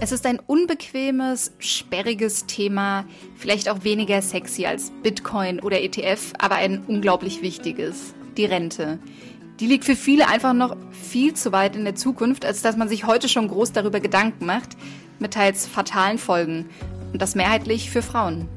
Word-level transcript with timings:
Es 0.00 0.10
ist 0.10 0.26
ein 0.26 0.40
unbequemes, 0.40 1.54
sperriges 1.58 2.46
Thema, 2.46 3.04
vielleicht 3.36 3.68
auch 3.68 3.84
weniger 3.84 4.20
sexy 4.20 4.66
als 4.66 4.90
Bitcoin 5.02 5.60
oder 5.60 5.80
ETF, 5.80 6.32
aber 6.38 6.56
ein 6.56 6.82
unglaublich 6.86 7.40
wichtiges, 7.40 8.14
die 8.36 8.44
Rente. 8.44 8.98
Die 9.60 9.66
liegt 9.66 9.84
für 9.84 9.94
viele 9.94 10.28
einfach 10.28 10.54
noch 10.54 10.76
viel 10.90 11.34
zu 11.34 11.52
weit 11.52 11.76
in 11.76 11.84
der 11.84 11.94
Zukunft, 11.94 12.44
als 12.44 12.62
dass 12.62 12.76
man 12.76 12.88
sich 12.88 13.06
heute 13.06 13.28
schon 13.28 13.48
groß 13.48 13.72
darüber 13.72 14.00
Gedanken 14.00 14.44
macht, 14.44 14.76
mit 15.18 15.34
teils 15.34 15.66
fatalen 15.66 16.18
Folgen. 16.18 16.68
Und 17.12 17.22
das 17.22 17.34
mehrheitlich 17.34 17.90
für 17.90 18.02
Frauen. 18.02 18.48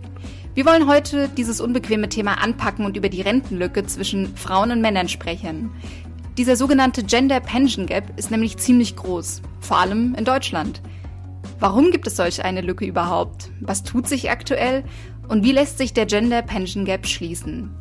Wir 0.55 0.65
wollen 0.65 0.87
heute 0.87 1.27
dieses 1.27 1.61
unbequeme 1.61 2.09
Thema 2.09 2.41
anpacken 2.41 2.85
und 2.85 2.95
über 2.95 3.09
die 3.09 3.21
Rentenlücke 3.21 3.85
zwischen 3.85 4.35
Frauen 4.37 4.71
und 4.71 4.81
Männern 4.81 5.09
sprechen. 5.09 5.69
Dieser 6.37 6.57
sogenannte 6.57 7.01
Gender 7.01 7.39
Pension 7.39 7.85
Gap 7.85 8.11
ist 8.17 8.29
nämlich 8.29 8.57
ziemlich 8.57 8.97
groß, 8.97 9.41
vor 9.61 9.77
allem 9.79 10.15
in 10.15 10.25
Deutschland. 10.25 10.81
Warum 11.61 11.91
gibt 11.91 12.07
es 12.07 12.17
solch 12.17 12.43
eine 12.43 12.59
Lücke 12.59 12.83
überhaupt? 12.83 13.51
Was 13.61 13.83
tut 13.83 14.09
sich 14.09 14.29
aktuell? 14.29 14.83
Und 15.29 15.45
wie 15.45 15.53
lässt 15.53 15.77
sich 15.77 15.93
der 15.93 16.05
Gender 16.05 16.41
Pension 16.41 16.83
Gap 16.83 17.07
schließen? 17.07 17.71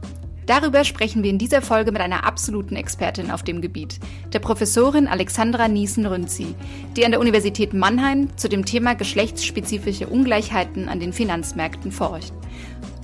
Darüber 0.46 0.84
sprechen 0.84 1.24
wir 1.24 1.30
in 1.30 1.38
dieser 1.38 1.62
Folge 1.62 1.90
mit 1.90 2.00
einer 2.00 2.26
absoluten 2.26 2.76
Expertin 2.76 3.32
auf 3.32 3.42
dem 3.42 3.60
Gebiet, 3.60 3.98
der 4.32 4.38
Professorin 4.38 5.08
Alexandra 5.08 5.66
Niesen-Rünzi, 5.66 6.54
die 6.96 7.04
an 7.04 7.10
der 7.10 7.20
Universität 7.20 7.74
Mannheim 7.74 8.28
zu 8.36 8.48
dem 8.48 8.64
Thema 8.64 8.94
geschlechtsspezifische 8.94 10.06
Ungleichheiten 10.06 10.88
an 10.88 11.00
den 11.00 11.12
Finanzmärkten 11.12 11.90
forscht. 11.90 12.32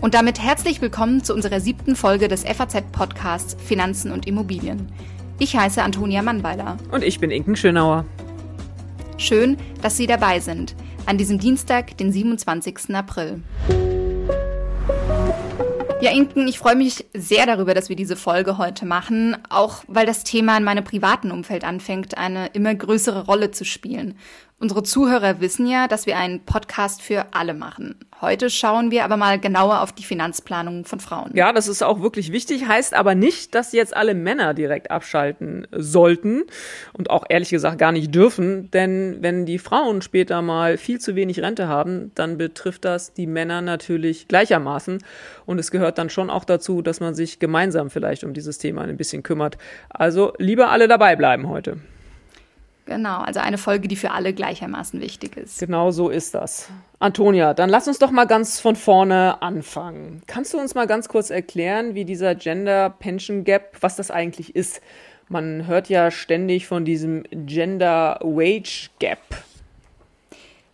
Und 0.00 0.14
damit 0.14 0.40
herzlich 0.40 0.80
willkommen 0.80 1.24
zu 1.24 1.34
unserer 1.34 1.58
siebten 1.60 1.96
Folge 1.96 2.28
des 2.28 2.44
FAZ-Podcasts 2.44 3.56
Finanzen 3.60 4.12
und 4.12 4.28
Immobilien. 4.28 4.92
Ich 5.42 5.56
heiße 5.56 5.82
Antonia 5.82 6.20
Mannweiler. 6.20 6.76
Und 6.90 7.02
ich 7.02 7.18
bin 7.18 7.30
Inken 7.30 7.56
Schönauer. 7.56 8.04
Schön, 9.16 9.56
dass 9.80 9.96
Sie 9.96 10.06
dabei 10.06 10.38
sind, 10.38 10.76
an 11.06 11.16
diesem 11.16 11.38
Dienstag, 11.38 11.96
den 11.96 12.12
27. 12.12 12.94
April. 12.94 13.42
Ja, 16.02 16.10
Inken, 16.12 16.46
ich 16.46 16.58
freue 16.58 16.76
mich 16.76 17.06
sehr 17.14 17.46
darüber, 17.46 17.72
dass 17.72 17.88
wir 17.88 17.96
diese 17.96 18.16
Folge 18.16 18.58
heute 18.58 18.84
machen, 18.84 19.34
auch 19.48 19.82
weil 19.88 20.04
das 20.04 20.24
Thema 20.24 20.58
in 20.58 20.64
meinem 20.64 20.84
privaten 20.84 21.30
Umfeld 21.30 21.64
anfängt, 21.64 22.18
eine 22.18 22.48
immer 22.48 22.74
größere 22.74 23.24
Rolle 23.24 23.50
zu 23.50 23.64
spielen. 23.64 24.18
Unsere 24.62 24.82
Zuhörer 24.82 25.40
wissen 25.40 25.66
ja, 25.66 25.88
dass 25.88 26.04
wir 26.04 26.18
einen 26.18 26.40
Podcast 26.40 27.00
für 27.00 27.28
alle 27.30 27.54
machen. 27.54 27.94
Heute 28.20 28.50
schauen 28.50 28.90
wir 28.90 29.04
aber 29.04 29.16
mal 29.16 29.40
genauer 29.40 29.80
auf 29.80 29.92
die 29.92 30.02
Finanzplanung 30.02 30.84
von 30.84 31.00
Frauen. 31.00 31.30
Ja, 31.32 31.54
das 31.54 31.66
ist 31.66 31.82
auch 31.82 32.02
wirklich 32.02 32.30
wichtig, 32.30 32.68
heißt 32.68 32.92
aber 32.92 33.14
nicht, 33.14 33.54
dass 33.54 33.72
jetzt 33.72 33.96
alle 33.96 34.14
Männer 34.14 34.52
direkt 34.52 34.90
abschalten 34.90 35.66
sollten 35.72 36.42
und 36.92 37.08
auch 37.08 37.24
ehrlich 37.30 37.48
gesagt 37.48 37.78
gar 37.78 37.90
nicht 37.90 38.14
dürfen, 38.14 38.70
denn 38.72 39.22
wenn 39.22 39.46
die 39.46 39.58
Frauen 39.58 40.02
später 40.02 40.42
mal 40.42 40.76
viel 40.76 41.00
zu 41.00 41.16
wenig 41.16 41.40
Rente 41.40 41.66
haben, 41.66 42.12
dann 42.14 42.36
betrifft 42.36 42.84
das 42.84 43.14
die 43.14 43.26
Männer 43.26 43.62
natürlich 43.62 44.28
gleichermaßen 44.28 45.02
und 45.46 45.58
es 45.58 45.70
gehört 45.70 45.96
dann 45.96 46.10
schon 46.10 46.28
auch 46.28 46.44
dazu, 46.44 46.82
dass 46.82 47.00
man 47.00 47.14
sich 47.14 47.38
gemeinsam 47.38 47.88
vielleicht 47.88 48.24
um 48.24 48.34
dieses 48.34 48.58
Thema 48.58 48.82
ein 48.82 48.98
bisschen 48.98 49.22
kümmert. 49.22 49.56
Also 49.88 50.34
lieber 50.36 50.70
alle 50.70 50.86
dabei 50.86 51.16
bleiben 51.16 51.48
heute. 51.48 51.78
Genau, 52.90 53.18
also 53.18 53.38
eine 53.38 53.56
Folge, 53.56 53.86
die 53.86 53.94
für 53.94 54.10
alle 54.10 54.32
gleichermaßen 54.32 55.00
wichtig 55.00 55.36
ist. 55.36 55.60
Genau 55.60 55.92
so 55.92 56.08
ist 56.08 56.34
das. 56.34 56.68
Antonia, 56.98 57.54
dann 57.54 57.70
lass 57.70 57.86
uns 57.86 58.00
doch 58.00 58.10
mal 58.10 58.26
ganz 58.26 58.58
von 58.58 58.74
vorne 58.74 59.40
anfangen. 59.42 60.22
Kannst 60.26 60.54
du 60.54 60.58
uns 60.58 60.74
mal 60.74 60.88
ganz 60.88 61.06
kurz 61.06 61.30
erklären, 61.30 61.94
wie 61.94 62.04
dieser 62.04 62.34
Gender 62.34 62.90
Pension 62.90 63.44
Gap, 63.44 63.76
was 63.80 63.94
das 63.94 64.10
eigentlich 64.10 64.56
ist? 64.56 64.82
Man 65.28 65.68
hört 65.68 65.88
ja 65.88 66.10
ständig 66.10 66.66
von 66.66 66.84
diesem 66.84 67.22
Gender 67.30 68.18
Wage 68.24 68.90
Gap. 68.98 69.20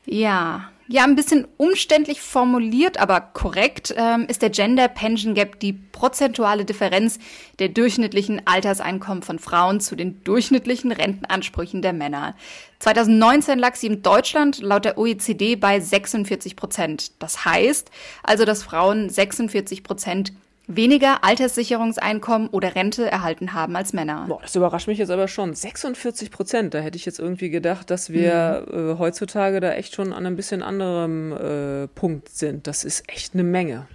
Ja, 0.06 0.70
ja, 0.89 1.05
ein 1.05 1.17
bisschen 1.17 1.48
umständlich 1.56 2.20
formuliert, 2.20 2.98
aber 2.98 3.20
korrekt 3.20 3.92
ähm, 3.97 4.27
ist 4.29 4.42
der 4.42 4.51
Gender 4.51 4.89
Pension 4.89 5.35
Gap 5.35 5.58
die 5.58 5.73
prozentuale 5.73 6.64
Differenz 6.64 7.19
der 7.58 7.70
durchschnittlichen 7.70 8.47
Alterseinkommen 8.47 9.23
von 9.23 9.39
Frauen 9.39 9.80
zu 9.80 9.96
den 9.96 10.23
durchschnittlichen 10.23 10.92
Rentenansprüchen 10.92 11.83
der 11.83 11.92
Männer. 11.92 12.36
2019 12.79 13.58
lag 13.58 13.75
sie 13.75 13.89
in 13.89 14.02
Deutschland 14.02 14.61
laut 14.61 14.85
der 14.85 14.98
OECD 14.98 15.57
bei 15.57 15.80
46 15.80 16.55
Prozent. 16.55 17.13
Das 17.20 17.45
heißt 17.45 17.91
also, 18.23 18.45
dass 18.45 18.63
Frauen 18.63 19.08
46 19.08 19.83
Prozent 19.83 20.33
weniger 20.66 21.22
Alterssicherungseinkommen 21.24 22.48
oder 22.48 22.74
Rente 22.74 23.10
erhalten 23.10 23.52
haben 23.52 23.77
als 23.77 23.92
Männer. 23.92 24.27
Boah, 24.28 24.40
das 24.42 24.56
überrascht 24.56 24.88
mich 24.88 24.98
jetzt 24.98 25.10
aber 25.10 25.28
schon. 25.28 25.54
46 25.54 26.30
Prozent. 26.30 26.74
Da 26.74 26.78
hätte 26.78 26.96
ich 26.96 27.06
jetzt 27.06 27.18
irgendwie 27.18 27.50
gedacht, 27.50 27.90
dass 27.90 28.10
wir 28.10 28.66
mhm. 28.70 28.90
äh, 28.90 28.98
heutzutage 28.98 29.60
da 29.60 29.72
echt 29.72 29.94
schon 29.94 30.12
an 30.12 30.27
einem 30.27 30.36
bisschen 30.36 30.62
anderem 30.62 31.32
äh, 31.32 31.88
Punkt 31.88 32.28
sind. 32.28 32.66
Das 32.66 32.84
ist 32.84 33.08
echt 33.08 33.34
eine 33.34 33.44
Menge. 33.44 33.86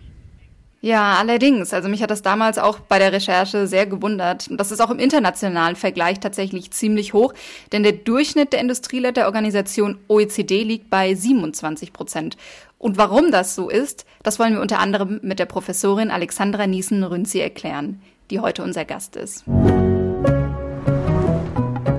Ja, 0.83 1.17
allerdings. 1.19 1.73
Also 1.75 1.87
mich 1.89 2.01
hat 2.01 2.09
das 2.09 2.23
damals 2.23 2.57
auch 2.57 2.79
bei 2.79 2.97
der 2.97 3.13
Recherche 3.13 3.67
sehr 3.67 3.85
gewundert. 3.85 4.47
Und 4.49 4.57
das 4.57 4.71
ist 4.71 4.81
auch 4.81 4.89
im 4.89 4.97
internationalen 4.97 5.75
Vergleich 5.75 6.19
tatsächlich 6.19 6.71
ziemlich 6.71 7.13
hoch, 7.13 7.33
denn 7.71 7.83
der 7.83 7.91
Durchschnitt 7.91 8.51
der 8.51 8.61
Industrieletterorganisation 8.61 9.99
OECD 10.07 10.63
liegt 10.63 10.89
bei 10.89 11.13
27 11.13 11.93
Prozent. 11.93 12.35
Und 12.79 12.97
warum 12.97 13.29
das 13.29 13.53
so 13.53 13.69
ist, 13.69 14.05
das 14.23 14.39
wollen 14.39 14.55
wir 14.55 14.61
unter 14.61 14.79
anderem 14.79 15.19
mit 15.21 15.37
der 15.37 15.45
Professorin 15.45 16.09
Alexandra 16.09 16.65
Niesen-Rünzi 16.65 17.39
erklären, 17.39 18.01
die 18.31 18.39
heute 18.39 18.63
unser 18.63 18.85
Gast 18.85 19.15
ist. 19.15 19.43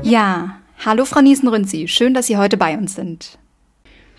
Ja, 0.03 0.57
hallo 0.85 1.05
Frau 1.05 1.21
Niesen-Rünzi, 1.21 1.87
schön, 1.87 2.15
dass 2.15 2.27
Sie 2.27 2.37
heute 2.37 2.57
bei 2.57 2.77
uns 2.77 2.97
sind. 2.97 3.39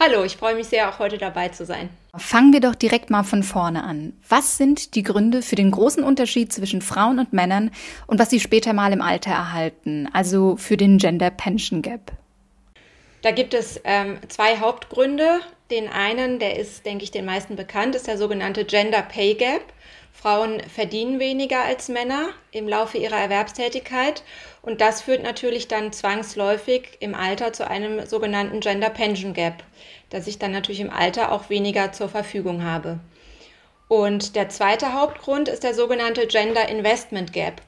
Hallo, 0.06 0.26
ich 0.26 0.36
freue 0.36 0.56
mich 0.56 0.68
sehr, 0.68 0.90
auch 0.90 1.00
heute 1.00 1.18
dabei 1.18 1.48
zu 1.48 1.66
sein. 1.66 1.88
Fangen 2.18 2.52
wir 2.52 2.60
doch 2.60 2.76
direkt 2.76 3.10
mal 3.10 3.24
von 3.24 3.42
vorne 3.42 3.86
an. 3.86 4.12
Was 4.28 4.58
sind 4.58 4.96
die 4.96 5.04
Gründe 5.04 5.42
für 5.42 5.56
den 5.56 5.72
großen 5.72 6.04
Unterschied 6.04 6.52
zwischen 6.52 6.82
Frauen 6.82 7.20
und 7.20 7.32
Männern 7.32 7.72
und 8.06 8.20
was 8.20 8.30
sie 8.30 8.42
später 8.42 8.74
mal 8.74 8.92
im 8.92 9.02
Alter 9.02 9.32
erhalten, 9.32 10.10
also 10.12 10.58
für 10.58 10.76
den 10.76 10.98
Gender 10.98 11.30
Pension 11.30 11.82
Gap? 11.82 12.12
Da 13.22 13.32
gibt 13.32 13.54
es 13.54 13.80
ähm, 13.86 14.18
zwei 14.28 14.58
Hauptgründe. 14.58 15.40
Den 15.74 15.90
einen, 15.90 16.38
der 16.38 16.60
ist, 16.60 16.86
denke 16.86 17.04
ich, 17.04 17.10
den 17.10 17.26
meisten 17.26 17.56
bekannt, 17.56 17.96
ist 17.96 18.06
der 18.06 18.20
sogenannte 18.20 18.64
Gender 18.64 19.02
Pay 19.02 19.34
Gap. 19.34 19.64
Frauen 20.12 20.62
verdienen 20.70 21.20
weniger 21.20 21.64
als 21.64 21.90
Männer 21.90 22.30
im 22.52 22.68
Laufe 22.68 23.00
ihrer 23.00 23.18
Erwerbstätigkeit 23.18 24.22
und 24.62 24.82
das 24.82 25.02
führt 25.02 25.24
natürlich 25.24 25.68
dann 25.68 25.92
zwangsläufig 25.92 26.98
im 27.00 27.16
Alter 27.16 27.54
zu 27.54 27.68
einem 27.68 28.06
sogenannten 28.06 28.60
Gender 28.60 28.92
Pension 28.92 29.34
Gap, 29.34 29.64
dass 30.12 30.28
ich 30.28 30.38
dann 30.38 30.52
natürlich 30.52 30.80
im 30.80 30.92
Alter 30.92 31.32
auch 31.32 31.50
weniger 31.50 31.92
zur 31.92 32.08
Verfügung 32.08 32.64
habe. 32.64 33.00
Und 33.88 34.36
der 34.36 34.50
zweite 34.50 34.94
Hauptgrund 34.94 35.50
ist 35.50 35.64
der 35.64 35.74
sogenannte 35.74 36.28
Gender 36.28 36.70
Investment 36.70 37.34
Gap. 37.34 37.64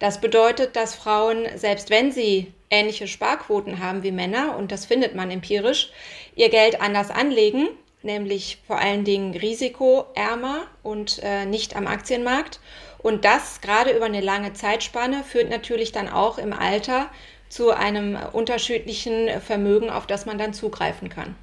Das 0.00 0.20
bedeutet, 0.20 0.76
dass 0.76 0.94
Frauen, 0.94 1.46
selbst 1.56 1.90
wenn 1.90 2.10
sie 2.10 2.52
ähnliche 2.70 3.06
Sparquoten 3.06 3.80
haben 3.80 4.02
wie 4.02 4.12
Männer, 4.12 4.56
und 4.56 4.72
das 4.72 4.86
findet 4.86 5.14
man 5.14 5.30
empirisch, 5.30 5.92
ihr 6.34 6.48
Geld 6.48 6.80
anders 6.80 7.10
anlegen, 7.10 7.68
nämlich 8.02 8.58
vor 8.66 8.78
allen 8.78 9.04
Dingen 9.04 9.34
risikoärmer 9.34 10.62
und 10.82 11.20
äh, 11.22 11.44
nicht 11.44 11.76
am 11.76 11.86
Aktienmarkt. 11.86 12.60
Und 12.96 13.26
das 13.26 13.60
gerade 13.60 13.90
über 13.90 14.06
eine 14.06 14.22
lange 14.22 14.54
Zeitspanne 14.54 15.22
führt 15.22 15.50
natürlich 15.50 15.92
dann 15.92 16.08
auch 16.08 16.38
im 16.38 16.54
Alter 16.54 17.10
zu 17.50 17.70
einem 17.70 18.16
unterschiedlichen 18.32 19.28
Vermögen, 19.40 19.90
auf 19.90 20.06
das 20.06 20.24
man 20.24 20.38
dann 20.38 20.54
zugreifen 20.54 21.10
kann. 21.10 21.34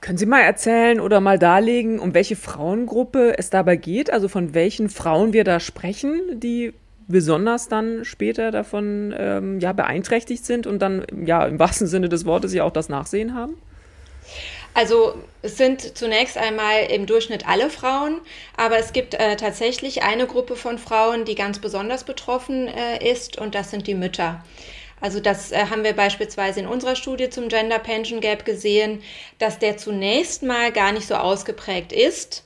Können 0.00 0.18
Sie 0.18 0.26
mal 0.26 0.42
erzählen 0.42 1.00
oder 1.00 1.20
mal 1.20 1.38
darlegen, 1.38 1.98
um 1.98 2.14
welche 2.14 2.36
Frauengruppe 2.36 3.36
es 3.38 3.50
dabei 3.50 3.74
geht? 3.74 4.12
Also 4.12 4.28
von 4.28 4.54
welchen 4.54 4.88
Frauen 4.88 5.32
wir 5.32 5.42
da 5.42 5.58
sprechen, 5.58 6.38
die 6.38 6.72
besonders 7.08 7.68
dann 7.68 8.04
später 8.04 8.50
davon 8.50 9.14
ähm, 9.16 9.60
ja, 9.60 9.72
beeinträchtigt 9.72 10.44
sind 10.44 10.66
und 10.66 10.80
dann 10.80 11.06
ja 11.24 11.46
im 11.46 11.58
wahrsten 11.58 11.86
Sinne 11.86 12.08
des 12.08 12.24
Wortes 12.24 12.52
ja 12.52 12.64
auch 12.64 12.72
das 12.72 12.88
Nachsehen 12.88 13.34
haben? 13.34 13.54
Also 14.74 15.14
es 15.40 15.56
sind 15.56 15.96
zunächst 15.96 16.36
einmal 16.36 16.84
im 16.90 17.06
Durchschnitt 17.06 17.48
alle 17.48 17.70
Frauen, 17.70 18.20
aber 18.58 18.78
es 18.78 18.92
gibt 18.92 19.14
äh, 19.14 19.36
tatsächlich 19.36 20.02
eine 20.02 20.26
Gruppe 20.26 20.54
von 20.54 20.78
Frauen, 20.78 21.24
die 21.24 21.34
ganz 21.34 21.60
besonders 21.60 22.04
betroffen 22.04 22.68
äh, 22.68 23.10
ist 23.10 23.38
und 23.38 23.54
das 23.54 23.70
sind 23.70 23.86
die 23.86 23.94
Mütter. 23.94 24.44
Also 25.00 25.20
das 25.20 25.52
äh, 25.52 25.66
haben 25.70 25.84
wir 25.84 25.94
beispielsweise 25.94 26.60
in 26.60 26.66
unserer 26.66 26.96
Studie 26.96 27.30
zum 27.30 27.48
Gender 27.48 27.78
Pension 27.78 28.20
Gap 28.20 28.44
gesehen, 28.44 29.02
dass 29.38 29.58
der 29.58 29.76
zunächst 29.76 30.42
mal 30.42 30.72
gar 30.72 30.92
nicht 30.92 31.06
so 31.06 31.14
ausgeprägt 31.14 31.92
ist 31.92 32.45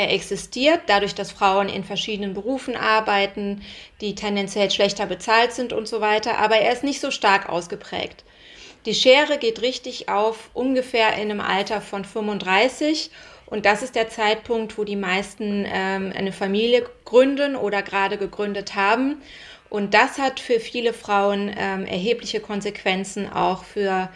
er 0.00 0.12
existiert, 0.12 0.80
dadurch, 0.86 1.14
dass 1.14 1.30
Frauen 1.30 1.68
in 1.68 1.84
verschiedenen 1.84 2.34
Berufen 2.34 2.76
arbeiten, 2.76 3.62
die 4.00 4.14
tendenziell 4.14 4.70
schlechter 4.70 5.06
bezahlt 5.06 5.52
sind 5.52 5.72
und 5.72 5.86
so 5.86 6.00
weiter, 6.00 6.38
aber 6.38 6.56
er 6.56 6.72
ist 6.72 6.84
nicht 6.84 7.00
so 7.00 7.10
stark 7.10 7.48
ausgeprägt. 7.48 8.24
Die 8.86 8.94
Schere 8.94 9.38
geht 9.38 9.60
richtig 9.60 10.08
auf 10.08 10.50
ungefähr 10.54 11.14
in 11.14 11.30
einem 11.30 11.40
Alter 11.40 11.80
von 11.82 12.04
35 12.04 13.10
und 13.44 13.66
das 13.66 13.82
ist 13.82 13.96
der 13.96 14.08
Zeitpunkt, 14.08 14.78
wo 14.78 14.84
die 14.84 14.96
meisten 14.96 15.66
ähm, 15.66 16.12
eine 16.16 16.32
Familie 16.32 16.88
gründen 17.04 17.56
oder 17.56 17.82
gerade 17.82 18.16
gegründet 18.16 18.76
haben. 18.76 19.20
Und 19.70 19.94
das 19.94 20.18
hat 20.18 20.40
für 20.40 20.58
viele 20.58 20.92
Frauen 20.92 21.54
ähm, 21.56 21.86
erhebliche 21.86 22.40
Konsequenzen 22.40 23.32
auch 23.32 23.62
für 23.64 24.10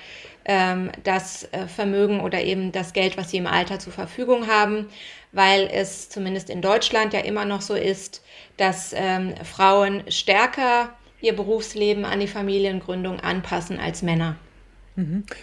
ähm, 0.45 0.91
das 1.05 1.49
äh, 1.53 1.69
Vermögen 1.69 2.21
oder 2.21 2.43
eben 2.43 2.73
das 2.73 2.93
Geld, 2.93 3.17
was 3.17 3.31
sie 3.31 3.39
im 3.39 3.47
Alter 3.47 3.79
zur 3.79 3.93
Verfügung 3.93 4.49
haben, 4.49 4.89
weil 5.33 5.71
es 5.73 6.11
zumindest 6.11 6.51
in 6.51 6.61
Deutschland 6.61 7.13
ja 7.13 7.21
immer 7.21 7.45
noch 7.45 7.61
so 7.61 7.75
ist, 7.75 8.23
dass 8.57 8.93
ähm, 8.95 9.35
Frauen 9.45 10.03
stärker 10.09 10.93
ihr 11.21 11.35
Berufsleben 11.35 12.05
an 12.05 12.21
die 12.21 12.29
Familiengründung 12.29 13.21
anpassen 13.21 13.79
als 13.79 14.03
Männer. 14.03 14.37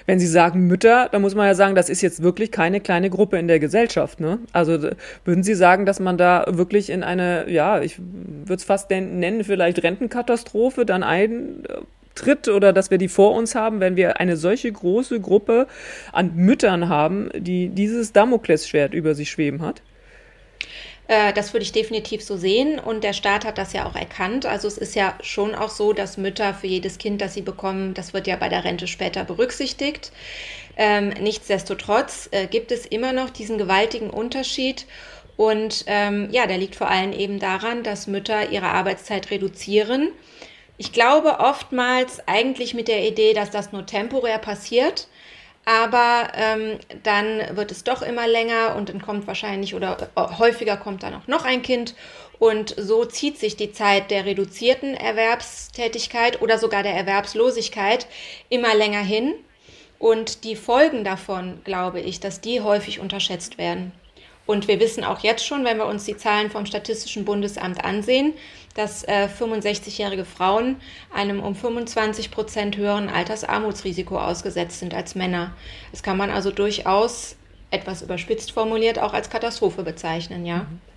Wenn 0.05 0.19
Sie 0.19 0.27
sagen 0.27 0.67
Mütter, 0.67 1.09
dann 1.11 1.21
muss 1.21 1.35
man 1.35 1.45
ja 1.45 1.55
sagen, 1.55 1.75
das 1.75 1.89
ist 1.89 2.01
jetzt 2.01 2.23
wirklich 2.23 2.51
keine 2.51 2.79
kleine 2.79 3.09
Gruppe 3.09 3.37
in 3.37 3.49
der 3.49 3.59
Gesellschaft. 3.59 4.21
Ne? 4.21 4.39
Also 4.53 4.77
würden 5.25 5.43
Sie 5.43 5.55
sagen, 5.55 5.85
dass 5.85 5.99
man 5.99 6.17
da 6.17 6.45
wirklich 6.47 6.89
in 6.89 7.03
eine, 7.03 7.49
ja, 7.49 7.81
ich 7.81 7.99
würde 7.99 8.55
es 8.55 8.63
fast 8.63 8.89
nennen, 8.89 9.43
vielleicht 9.43 9.83
Rentenkatastrophe 9.83 10.85
dann 10.85 11.03
eintritt 11.03 12.47
oder 12.47 12.71
dass 12.71 12.91
wir 12.91 12.97
die 12.97 13.09
vor 13.09 13.35
uns 13.35 13.53
haben, 13.53 13.81
wenn 13.81 13.97
wir 13.97 14.21
eine 14.21 14.37
solche 14.37 14.71
große 14.71 15.19
Gruppe 15.19 15.67
an 16.13 16.33
Müttern 16.35 16.87
haben, 16.87 17.29
die 17.37 17.67
dieses 17.69 18.13
Damoklesschwert 18.13 18.93
über 18.93 19.15
sich 19.15 19.29
schweben 19.29 19.61
hat? 19.63 19.81
Äh, 21.11 21.33
das 21.33 21.51
würde 21.51 21.63
ich 21.63 21.73
definitiv 21.73 22.23
so 22.23 22.37
sehen 22.37 22.79
und 22.79 23.03
der 23.03 23.11
Staat 23.11 23.43
hat 23.43 23.57
das 23.57 23.73
ja 23.73 23.85
auch 23.85 23.95
erkannt. 23.95 24.45
Also 24.45 24.69
es 24.69 24.77
ist 24.77 24.95
ja 24.95 25.13
schon 25.21 25.55
auch 25.55 25.69
so, 25.69 25.91
dass 25.91 26.15
Mütter 26.15 26.53
für 26.53 26.67
jedes 26.67 26.97
Kind, 26.99 27.19
das 27.19 27.33
sie 27.33 27.41
bekommen, 27.41 27.93
das 27.93 28.13
wird 28.13 28.27
ja 28.27 28.37
bei 28.37 28.47
der 28.47 28.63
Rente 28.63 28.87
später 28.87 29.25
berücksichtigt. 29.25 30.13
Ähm, 30.77 31.09
nichtsdestotrotz 31.09 32.29
äh, 32.31 32.47
gibt 32.47 32.71
es 32.71 32.85
immer 32.85 33.11
noch 33.11 33.29
diesen 33.29 33.57
gewaltigen 33.57 34.09
Unterschied. 34.09 34.85
Und 35.35 35.83
ähm, 35.87 36.29
ja, 36.31 36.47
der 36.47 36.57
liegt 36.57 36.75
vor 36.75 36.89
allem 36.89 37.11
eben 37.11 37.39
daran, 37.39 37.83
dass 37.83 38.07
Mütter 38.07 38.49
ihre 38.49 38.67
Arbeitszeit 38.67 39.31
reduzieren. 39.31 40.13
Ich 40.77 40.93
glaube 40.93 41.39
oftmals 41.39 42.25
eigentlich 42.25 42.73
mit 42.73 42.87
der 42.87 43.05
Idee, 43.05 43.33
dass 43.33 43.51
das 43.51 43.73
nur 43.73 43.85
temporär 43.85 44.37
passiert 44.37 45.09
aber 45.65 46.31
ähm, 46.35 46.79
dann 47.03 47.55
wird 47.55 47.71
es 47.71 47.83
doch 47.83 48.01
immer 48.01 48.27
länger 48.27 48.75
und 48.75 48.89
dann 48.89 49.01
kommt 49.01 49.27
wahrscheinlich 49.27 49.75
oder 49.75 50.09
äh, 50.15 50.21
häufiger 50.37 50.77
kommt 50.77 51.03
dann 51.03 51.13
auch 51.13 51.27
noch 51.27 51.45
ein 51.45 51.61
Kind. 51.61 51.95
Und 52.39 52.73
so 52.75 53.05
zieht 53.05 53.37
sich 53.37 53.55
die 53.55 53.71
Zeit 53.71 54.09
der 54.09 54.25
reduzierten 54.25 54.95
Erwerbstätigkeit 54.95 56.41
oder 56.41 56.57
sogar 56.57 56.81
der 56.81 56.95
Erwerbslosigkeit 56.95 58.07
immer 58.49 58.73
länger 58.73 59.01
hin. 59.01 59.35
Und 59.99 60.43
die 60.43 60.55
Folgen 60.55 61.03
davon, 61.03 61.61
glaube 61.63 61.99
ich, 61.99 62.19
dass 62.19 62.41
die 62.41 62.61
häufig 62.61 62.99
unterschätzt 62.99 63.59
werden. 63.59 63.91
Und 64.47 64.67
wir 64.67 64.79
wissen 64.79 65.03
auch 65.03 65.19
jetzt 65.19 65.45
schon, 65.45 65.63
wenn 65.63 65.77
wir 65.77 65.85
uns 65.85 66.05
die 66.05 66.17
Zahlen 66.17 66.49
vom 66.49 66.65
Statistischen 66.65 67.25
Bundesamt 67.25 67.85
ansehen, 67.85 68.33
dass 68.73 69.03
äh, 69.03 69.27
65-jährige 69.27 70.25
Frauen 70.25 70.77
einem 71.13 71.41
um 71.41 71.55
25 71.55 72.31
Prozent 72.31 72.77
höheren 72.77 73.09
Altersarmutsrisiko 73.09 74.17
ausgesetzt 74.17 74.79
sind 74.79 74.93
als 74.93 75.15
Männer. 75.15 75.53
Das 75.91 76.03
kann 76.03 76.17
man 76.17 76.29
also 76.29 76.51
durchaus 76.51 77.35
etwas 77.69 78.01
überspitzt 78.01 78.51
formuliert 78.51 78.99
auch 78.99 79.13
als 79.13 79.29
Katastrophe 79.29 79.83
bezeichnen, 79.83 80.45
ja. 80.45 80.57
Mhm. 80.57 80.90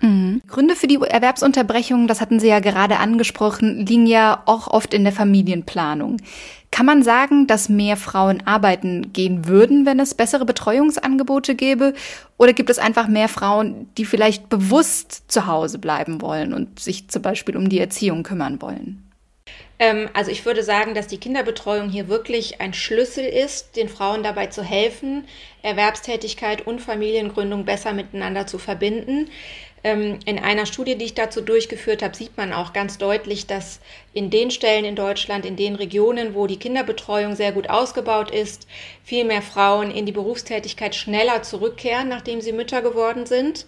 Gründe 0.00 0.76
für 0.76 0.86
die 0.86 1.00
Erwerbsunterbrechung, 1.00 2.06
das 2.06 2.20
hatten 2.20 2.38
Sie 2.38 2.48
ja 2.48 2.60
gerade 2.60 2.98
angesprochen, 2.98 3.86
liegen 3.86 4.06
ja 4.06 4.42
auch 4.46 4.68
oft 4.68 4.92
in 4.92 5.04
der 5.04 5.12
Familienplanung. 5.12 6.18
Kann 6.70 6.86
man 6.86 7.02
sagen, 7.02 7.46
dass 7.46 7.68
mehr 7.68 7.96
Frauen 7.96 8.42
arbeiten 8.44 9.12
gehen 9.12 9.46
würden, 9.46 9.86
wenn 9.86 9.98
es 9.98 10.14
bessere 10.14 10.44
Betreuungsangebote 10.44 11.54
gäbe? 11.54 11.94
Oder 12.36 12.52
gibt 12.52 12.68
es 12.68 12.78
einfach 12.78 13.08
mehr 13.08 13.28
Frauen, 13.28 13.88
die 13.96 14.04
vielleicht 14.04 14.48
bewusst 14.48 15.24
zu 15.28 15.46
Hause 15.46 15.78
bleiben 15.78 16.20
wollen 16.20 16.52
und 16.52 16.78
sich 16.78 17.08
zum 17.08 17.22
Beispiel 17.22 17.56
um 17.56 17.68
die 17.68 17.80
Erziehung 17.80 18.22
kümmern 18.22 18.60
wollen? 18.60 19.02
Ähm, 19.78 20.08
also 20.14 20.30
ich 20.30 20.44
würde 20.44 20.62
sagen, 20.62 20.94
dass 20.94 21.06
die 21.06 21.18
Kinderbetreuung 21.18 21.88
hier 21.88 22.08
wirklich 22.08 22.60
ein 22.60 22.74
Schlüssel 22.74 23.24
ist, 23.24 23.76
den 23.76 23.88
Frauen 23.88 24.22
dabei 24.22 24.46
zu 24.46 24.62
helfen, 24.62 25.24
Erwerbstätigkeit 25.62 26.66
und 26.66 26.80
Familiengründung 26.80 27.64
besser 27.64 27.92
miteinander 27.92 28.46
zu 28.46 28.58
verbinden. 28.58 29.28
Ähm, 29.86 30.18
in 30.24 30.40
einer 30.40 30.66
Studie, 30.66 30.98
die 30.98 31.04
ich 31.04 31.14
dazu 31.14 31.40
durchgeführt 31.40 32.02
habe, 32.02 32.16
sieht 32.16 32.36
man 32.36 32.52
auch 32.52 32.72
ganz 32.72 32.98
deutlich, 32.98 33.46
dass 33.46 33.78
in 34.12 34.30
den 34.30 34.50
Stellen 34.50 34.84
in 34.84 34.96
Deutschland, 34.96 35.46
in 35.46 35.54
den 35.54 35.76
Regionen, 35.76 36.34
wo 36.34 36.48
die 36.48 36.58
Kinderbetreuung 36.58 37.36
sehr 37.36 37.52
gut 37.52 37.70
ausgebaut 37.70 38.32
ist, 38.32 38.66
viel 39.04 39.24
mehr 39.24 39.42
Frauen 39.42 39.92
in 39.92 40.04
die 40.04 40.10
Berufstätigkeit 40.10 40.96
schneller 40.96 41.44
zurückkehren, 41.44 42.08
nachdem 42.08 42.40
sie 42.40 42.50
Mütter 42.50 42.82
geworden 42.82 43.26
sind. 43.26 43.66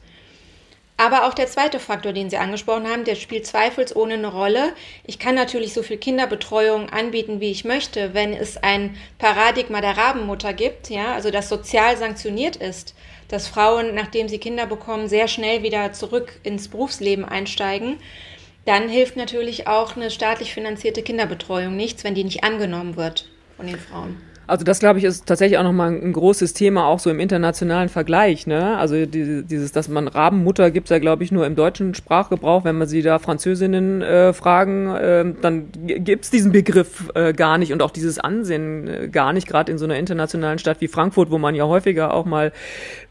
Aber 0.98 1.26
auch 1.26 1.32
der 1.32 1.46
zweite 1.46 1.78
Faktor, 1.78 2.12
den 2.12 2.28
Sie 2.28 2.36
angesprochen 2.36 2.86
haben, 2.86 3.04
der 3.04 3.14
spielt 3.14 3.46
zweifelsohne 3.46 4.14
eine 4.14 4.26
Rolle. 4.26 4.74
Ich 5.04 5.18
kann 5.18 5.34
natürlich 5.34 5.72
so 5.72 5.82
viel 5.82 5.96
Kinderbetreuung 5.96 6.90
anbieten, 6.90 7.40
wie 7.40 7.50
ich 7.50 7.64
möchte, 7.64 8.12
wenn 8.12 8.34
es 8.34 8.58
ein 8.58 8.96
Paradigma 9.16 9.80
der 9.80 9.96
Rabenmutter 9.96 10.52
gibt, 10.52 10.90
ja, 10.90 11.14
also 11.14 11.30
das 11.30 11.48
sozial 11.48 11.96
sanktioniert 11.96 12.56
ist 12.56 12.94
dass 13.28 13.46
Frauen, 13.46 13.94
nachdem 13.94 14.28
sie 14.28 14.38
Kinder 14.38 14.66
bekommen, 14.66 15.08
sehr 15.08 15.28
schnell 15.28 15.62
wieder 15.62 15.92
zurück 15.92 16.40
ins 16.42 16.68
Berufsleben 16.68 17.24
einsteigen, 17.24 17.98
dann 18.64 18.88
hilft 18.88 19.16
natürlich 19.16 19.66
auch 19.66 19.96
eine 19.96 20.10
staatlich 20.10 20.52
finanzierte 20.52 21.02
Kinderbetreuung 21.02 21.76
nichts, 21.76 22.04
wenn 22.04 22.14
die 22.14 22.24
nicht 22.24 22.42
angenommen 22.42 22.96
wird 22.96 23.28
von 23.56 23.66
den 23.66 23.78
Frauen. 23.78 24.20
Also 24.48 24.64
das, 24.64 24.78
glaube 24.78 24.98
ich, 24.98 25.04
ist 25.04 25.26
tatsächlich 25.26 25.58
auch 25.58 25.62
nochmal 25.62 25.90
ein 25.90 26.12
großes 26.12 26.54
Thema, 26.54 26.86
auch 26.86 26.98
so 27.00 27.10
im 27.10 27.20
internationalen 27.20 27.90
Vergleich. 27.90 28.46
Ne? 28.46 28.78
Also 28.78 29.04
die, 29.04 29.44
dieses, 29.44 29.72
dass 29.72 29.88
man 29.88 30.08
Rabenmutter 30.08 30.70
gibt 30.70 30.88
ja, 30.88 30.98
glaube 30.98 31.22
ich, 31.22 31.30
nur 31.30 31.46
im 31.46 31.54
deutschen 31.54 31.94
Sprachgebrauch. 31.94 32.64
Wenn 32.64 32.78
man 32.78 32.88
sie 32.88 33.02
da 33.02 33.18
Französinnen 33.18 34.00
äh, 34.00 34.32
fragen, 34.32 34.88
äh, 34.88 35.34
dann 35.42 35.68
gibt 35.84 36.24
es 36.24 36.30
diesen 36.30 36.50
Begriff 36.50 37.10
äh, 37.14 37.34
gar 37.34 37.58
nicht 37.58 37.74
und 37.74 37.82
auch 37.82 37.90
dieses 37.90 38.18
Ansehen 38.18 38.88
äh, 38.88 39.08
gar 39.08 39.34
nicht, 39.34 39.46
gerade 39.46 39.70
in 39.70 39.76
so 39.76 39.84
einer 39.84 39.96
internationalen 39.96 40.58
Stadt 40.58 40.80
wie 40.80 40.88
Frankfurt, 40.88 41.30
wo 41.30 41.36
man 41.36 41.54
ja 41.54 41.66
häufiger 41.66 42.14
auch 42.14 42.24
mal 42.24 42.52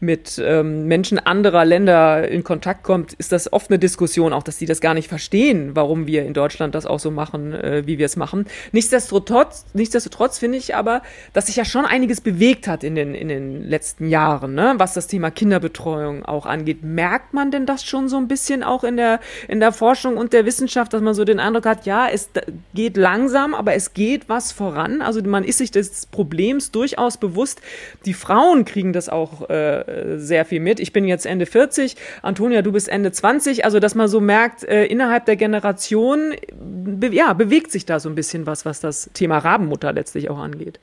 mit 0.00 0.42
ähm, 0.44 0.86
Menschen 0.86 1.20
anderer 1.20 1.64
Länder 1.64 2.26
in 2.26 2.42
Kontakt 2.42 2.82
kommt, 2.82 3.12
ist 3.12 3.30
das 3.30 3.52
oft 3.52 3.70
eine 3.70 3.78
Diskussion, 3.78 4.32
auch 4.32 4.42
dass 4.42 4.58
sie 4.58 4.66
das 4.66 4.80
gar 4.80 4.94
nicht 4.94 5.06
verstehen, 5.06 5.70
warum 5.74 6.08
wir 6.08 6.24
in 6.24 6.34
Deutschland 6.34 6.74
das 6.74 6.84
auch 6.84 6.98
so 6.98 7.12
machen, 7.12 7.52
äh, 7.52 7.84
wie 7.86 7.98
wir 7.98 8.06
es 8.06 8.16
machen. 8.16 8.46
Nichtsdestotrotz, 8.72 9.66
nichtsdestotrotz 9.72 10.40
finde 10.40 10.58
ich 10.58 10.74
aber, 10.74 11.02
dass 11.32 11.46
sich 11.46 11.56
ja 11.56 11.64
schon 11.64 11.84
einiges 11.84 12.20
bewegt 12.20 12.66
hat 12.66 12.84
in 12.84 12.94
den, 12.94 13.14
in 13.14 13.28
den 13.28 13.62
letzten 13.62 14.08
Jahren, 14.08 14.54
ne? 14.54 14.74
was 14.76 14.94
das 14.94 15.06
Thema 15.06 15.30
Kinderbetreuung 15.30 16.24
auch 16.24 16.46
angeht. 16.46 16.82
Merkt 16.82 17.34
man 17.34 17.50
denn 17.50 17.66
das 17.66 17.84
schon 17.84 18.08
so 18.08 18.16
ein 18.16 18.28
bisschen 18.28 18.62
auch 18.62 18.84
in 18.84 18.96
der, 18.96 19.20
in 19.46 19.60
der 19.60 19.72
Forschung 19.72 20.16
und 20.16 20.32
der 20.32 20.46
Wissenschaft, 20.46 20.92
dass 20.92 21.02
man 21.02 21.14
so 21.14 21.24
den 21.24 21.40
Eindruck 21.40 21.66
hat, 21.66 21.86
ja, 21.86 22.08
es 22.08 22.30
geht 22.74 22.96
langsam, 22.96 23.54
aber 23.54 23.74
es 23.74 23.94
geht 23.94 24.28
was 24.28 24.52
voran. 24.52 25.02
Also 25.02 25.22
man 25.22 25.44
ist 25.44 25.58
sich 25.58 25.70
des 25.70 26.06
Problems 26.06 26.70
durchaus 26.70 27.16
bewusst. 27.16 27.60
Die 28.04 28.14
Frauen 28.14 28.64
kriegen 28.64 28.92
das 28.92 29.08
auch 29.08 29.48
äh, 29.50 30.18
sehr 30.18 30.44
viel 30.44 30.60
mit. 30.60 30.80
Ich 30.80 30.92
bin 30.92 31.04
jetzt 31.04 31.26
Ende 31.26 31.46
40, 31.46 31.96
Antonia, 32.22 32.62
du 32.62 32.72
bist 32.72 32.88
Ende 32.88 33.12
20. 33.12 33.64
Also 33.64 33.80
dass 33.80 33.94
man 33.94 34.08
so 34.08 34.20
merkt, 34.20 34.64
äh, 34.64 34.84
innerhalb 34.86 35.26
der 35.26 35.36
Generation, 35.36 36.34
be 36.52 37.08
ja, 37.12 37.32
bewegt 37.32 37.70
sich 37.70 37.86
da 37.86 38.00
so 38.00 38.08
ein 38.08 38.14
bisschen 38.14 38.46
was, 38.46 38.64
was 38.64 38.80
das 38.80 39.10
Thema 39.14 39.38
Rabenmutter 39.38 39.92
letztlich 39.92 40.30
auch 40.30 40.38
angeht. 40.38 40.80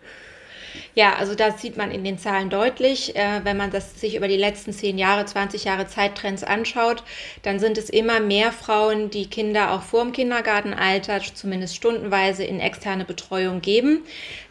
Ja, 0.94 1.15
also 1.15 1.36
das 1.36 1.62
sieht 1.62 1.77
man 1.77 1.91
in 1.91 2.03
den 2.03 2.17
Zahlen 2.17 2.50
deutlich. 2.50 3.15
Äh, 3.15 3.41
wenn 3.44 3.58
man 3.58 3.72
das 3.72 4.00
sich 4.00 4.15
über 4.15 4.27
die 4.27 4.38
letzten 4.38 4.74
10 4.74 4.98
Jahre, 4.98 5.25
20 5.25 5.63
Jahre 5.63 5.88
Zeittrends 5.88 6.44
anschaut, 6.44 7.03
dann 7.44 7.60
sind 7.60 7.77
es 7.77 7.89
immer 7.89 8.20
mehr 8.20 8.51
Frauen, 8.51 9.10
die 9.10 9.29
Kinder 9.29 9.72
auch 9.72 9.82
vor 9.82 10.03
dem 10.03 10.12
Kindergartenalter, 10.12 11.22
zumindest 11.34 11.75
stundenweise 11.75 12.44
in 12.44 12.60
externe 12.60 13.05
Betreuung 13.05 13.62
geben. 13.62 14.03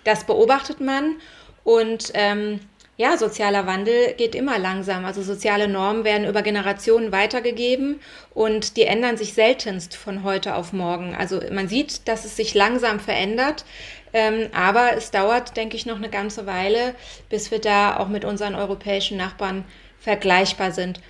Das 0.05 0.25
beobachtet 0.25 0.81
man 0.81 1.17
und 1.65 2.11
ähm, 2.15 2.61
ja, 2.97 3.17
sozialer 3.17 3.67
Wandel 3.67 4.15
geht 4.15 4.35
immer 4.35 4.59
langsam. 4.59 5.05
Also 5.05 5.23
soziale 5.23 5.67
Normen 5.67 6.05
werden 6.05 6.29
über 6.29 6.43
Generationen 6.43 7.11
weitergegeben 7.11 8.01
und 8.33 8.77
die 8.77 8.85
ändern 8.85 9.17
sich 9.17 9.35
seltenst 9.35 9.97
von 9.97 10.23
heute 10.23 10.55
auf 10.55 10.73
morgen. 10.73 11.15
Also 11.15 11.41
man 11.51 11.69
sieht, 11.69 12.07
dass 12.07 12.25
es 12.25 12.37
sich 12.37 12.55
langsam 12.55 13.01
verändert, 13.01 13.65
ähm, 14.13 14.49
aber 14.55 14.97
es 14.97 15.11
dauert, 15.11 15.57
denke 15.57 15.77
ich, 15.77 15.87
noch 15.87 15.97
eine 15.97 16.09
ganze 16.09 16.47
Weile, 16.47 16.95
bis 17.29 17.51
wir 17.51 17.61
da 17.61 17.97
auch 17.97 18.09
mit 18.09 18.25
unseren 18.25 18.55
europäischen 18.55 19.17
Nachbarn 19.17 19.65
vergleichbar 19.99 20.71
sind. 20.71 21.01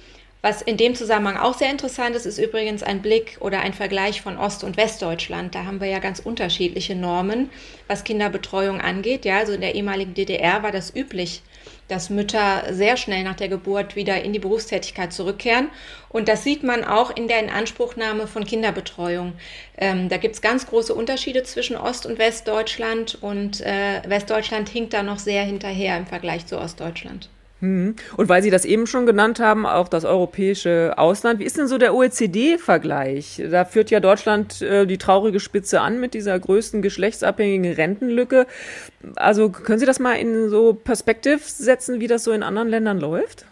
Was 0.40 0.62
in 0.62 0.76
dem 0.76 0.94
Zusammenhang 0.94 1.38
auch 1.38 1.54
sehr 1.54 1.70
interessant 1.70 2.16
ist, 2.16 2.26
ist 2.26 2.38
übrigens 2.38 2.82
ein 2.82 3.00
Blick 3.00 3.38
oder 3.40 3.60
ein 3.60 3.72
Vergleich 3.72 4.20
von 4.20 4.36
Ost- 4.38 4.62
und 4.62 4.76
Westdeutschland. 4.76 5.54
Da 5.54 5.64
haben 5.64 5.80
wir 5.80 5.88
ja 5.88 6.00
ganz 6.00 6.18
unterschiedliche 6.18 6.94
Normen, 6.94 7.50
was 7.88 8.04
Kinderbetreuung 8.04 8.80
angeht. 8.80 9.24
Ja, 9.24 9.38
also 9.38 9.52
in 9.52 9.62
der 9.62 9.74
ehemaligen 9.74 10.12
DDR 10.12 10.62
war 10.62 10.70
das 10.70 10.94
üblich, 10.94 11.42
dass 11.88 12.10
Mütter 12.10 12.72
sehr 12.72 12.96
schnell 12.96 13.24
nach 13.24 13.36
der 13.36 13.48
Geburt 13.48 13.96
wieder 13.96 14.22
in 14.22 14.32
die 14.32 14.38
Berufstätigkeit 14.38 15.12
zurückkehren. 15.12 15.68
Und 16.08 16.28
das 16.28 16.44
sieht 16.44 16.62
man 16.62 16.84
auch 16.84 17.14
in 17.14 17.28
der 17.28 17.40
Inanspruchnahme 17.40 18.26
von 18.26 18.44
Kinderbetreuung. 18.44 19.34
Ähm, 19.76 20.08
da 20.08 20.16
gibt 20.16 20.34
es 20.34 20.42
ganz 20.42 20.66
große 20.66 20.94
Unterschiede 20.94 21.42
zwischen 21.42 21.76
Ost- 21.76 22.06
und 22.06 22.18
Westdeutschland 22.18 23.18
und 23.20 23.60
äh, 23.60 24.02
Westdeutschland 24.06 24.68
hinkt 24.68 24.92
da 24.92 25.02
noch 25.02 25.18
sehr 25.18 25.42
hinterher 25.42 25.96
im 25.96 26.06
Vergleich 26.06 26.46
zu 26.46 26.58
Ostdeutschland. 26.58 27.28
Hm. 27.60 27.94
Und 28.16 28.28
weil 28.28 28.42
Sie 28.42 28.50
das 28.50 28.64
eben 28.64 28.86
schon 28.86 29.06
genannt 29.06 29.40
haben, 29.40 29.64
auch 29.64 29.88
das 29.88 30.04
europäische 30.04 30.94
Ausland, 30.96 31.38
wie 31.38 31.44
ist 31.44 31.56
denn 31.56 31.68
so 31.68 31.78
der 31.78 31.94
OECD-Vergleich? 31.94 33.42
Da 33.50 33.64
führt 33.64 33.90
ja 33.90 34.00
Deutschland 34.00 34.60
äh, 34.60 34.86
die 34.86 34.98
traurige 34.98 35.40
Spitze 35.40 35.80
an 35.80 36.00
mit 36.00 36.14
dieser 36.14 36.38
größten 36.38 36.82
geschlechtsabhängigen 36.82 37.72
Rentenlücke. 37.72 38.46
Also 39.16 39.50
können 39.50 39.78
Sie 39.78 39.86
das 39.86 40.00
mal 40.00 40.14
in 40.14 40.48
so 40.50 40.74
Perspektive 40.74 41.40
setzen, 41.44 42.00
wie 42.00 42.08
das 42.08 42.24
so 42.24 42.32
in 42.32 42.42
anderen 42.42 42.68
Ländern 42.68 42.98
läuft? 42.98 43.46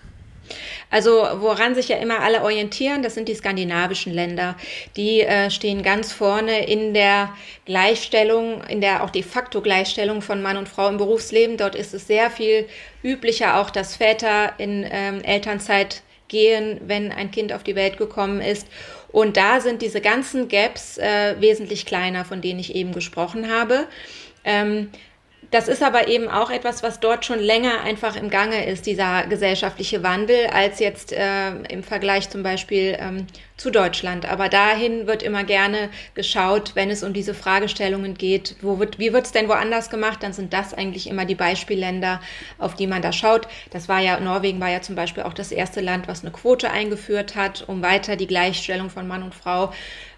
Also 0.90 1.26
woran 1.37 1.75
sich 1.75 1.88
ja 1.88 1.97
immer 1.97 2.21
alle 2.21 2.42
orientieren, 2.42 3.02
das 3.02 3.14
sind 3.14 3.28
die 3.28 3.35
skandinavischen 3.35 4.12
Länder. 4.12 4.56
Die 4.97 5.21
äh, 5.21 5.50
stehen 5.50 5.82
ganz 5.82 6.12
vorne 6.12 6.66
in 6.66 6.94
der 6.94 7.35
Gleichstellung, 7.64 8.62
in 8.68 8.80
der 8.80 9.02
auch 9.02 9.11
de 9.11 9.23
facto 9.23 9.61
Gleichstellung 9.61 10.23
von 10.23 10.42
Mann 10.42 10.56
und 10.56 10.68
Frau 10.68 10.88
im 10.88 10.99
Berufsleben. 10.99 11.56
Dort 11.56 11.75
ist 11.75 11.94
es 11.94 12.06
sehr 12.06 12.30
viel 12.30 12.66
üblicher, 13.02 13.61
auch 13.61 13.71
dass 13.71 13.97
Väter 13.97 14.52
in 14.59 14.87
ähm, 14.90 15.23
Elternzeit 15.23 16.02
gehen, 16.28 16.80
wenn 16.87 17.12
ein 17.12 17.30
Kind 17.30 17.52
auf 17.52 17.62
die 17.62 17.76
Welt 17.76 17.97
gekommen 17.97 18.40
ist. 18.40 18.66
Und 19.12 19.37
da 19.37 19.61
sind 19.61 19.82
diese 19.82 20.00
ganzen 20.00 20.49
Gaps 20.49 20.99
äh, 20.99 21.37
wesentlich 21.38 21.87
kleiner, 21.87 22.25
von 22.25 22.40
denen 22.40 22.59
ich 22.59 22.75
eben 22.75 22.92
gesprochen 22.92 23.50
habe. 23.50 23.87
Ähm, 24.44 24.90
das 25.52 25.68
ist 25.68 25.82
aber 25.82 26.09
eben 26.09 26.28
auch 26.28 26.50
etwas, 26.50 26.82
was 26.82 26.99
dort 26.99 27.26
schon 27.26 27.38
länger 27.38 27.82
einfach 27.82 28.16
im 28.16 28.30
Gange 28.30 28.64
ist, 28.64 28.87
dieser 28.87 29.26
gesellschaftliche 29.26 30.02
Wandel, 30.02 30.47
als 30.47 30.78
jetzt 30.78 31.12
äh, 31.12 31.50
im 31.68 31.82
Vergleich 31.82 32.30
zum 32.30 32.42
Beispiel 32.42 32.97
ähm, 32.99 33.26
zu 33.59 33.71
Deutschland. 33.71 34.25
Aber 34.25 34.49
dahin 34.49 35.06
wird 35.06 35.23
immer 35.23 35.44
gerne 35.44 35.90
geschaut, 36.14 36.75
wenn 36.75 36.88
es 36.88 37.02
um 37.02 37.12
diese 37.12 37.35
Fragestellungen 37.35 38.14
geht, 38.14 38.56
wo 38.62 38.78
wird, 38.78 38.99
wie 38.99 39.12
wird 39.12 39.26
es 39.26 39.32
denn 39.32 39.47
woanders 39.47 39.90
gemacht, 39.90 40.23
dann 40.23 40.32
sind 40.32 40.54
das 40.54 40.73
eigentlich 40.73 41.06
immer 41.06 41.26
die 41.26 41.35
Beispielländer, 41.35 42.23
auf 42.59 42.75
die 42.75 42.87
man 42.87 43.02
da 43.02 43.12
schaut. 43.12 43.47
Das 43.71 43.90
war 43.90 44.00
ja, 44.00 44.18
Norwegen 44.21 44.59
war 44.59 44.71
ja 44.71 44.80
zum 44.80 44.94
Beispiel 44.94 45.23
auch 45.23 45.35
das 45.35 45.52
erste 45.52 45.82
Land, 45.82 46.09
was 46.09 46.23
eine 46.23 46.32
Quote 46.32 46.71
eingeführt 46.71 47.37
hat, 47.37 47.64
um 47.68 47.82
weiter 47.82 48.16
die 48.16 48.26
Gleichstellung 48.26 48.88
von 48.88 49.06
Mann 49.06 49.23
und 49.23 49.35
Frau 49.35 49.71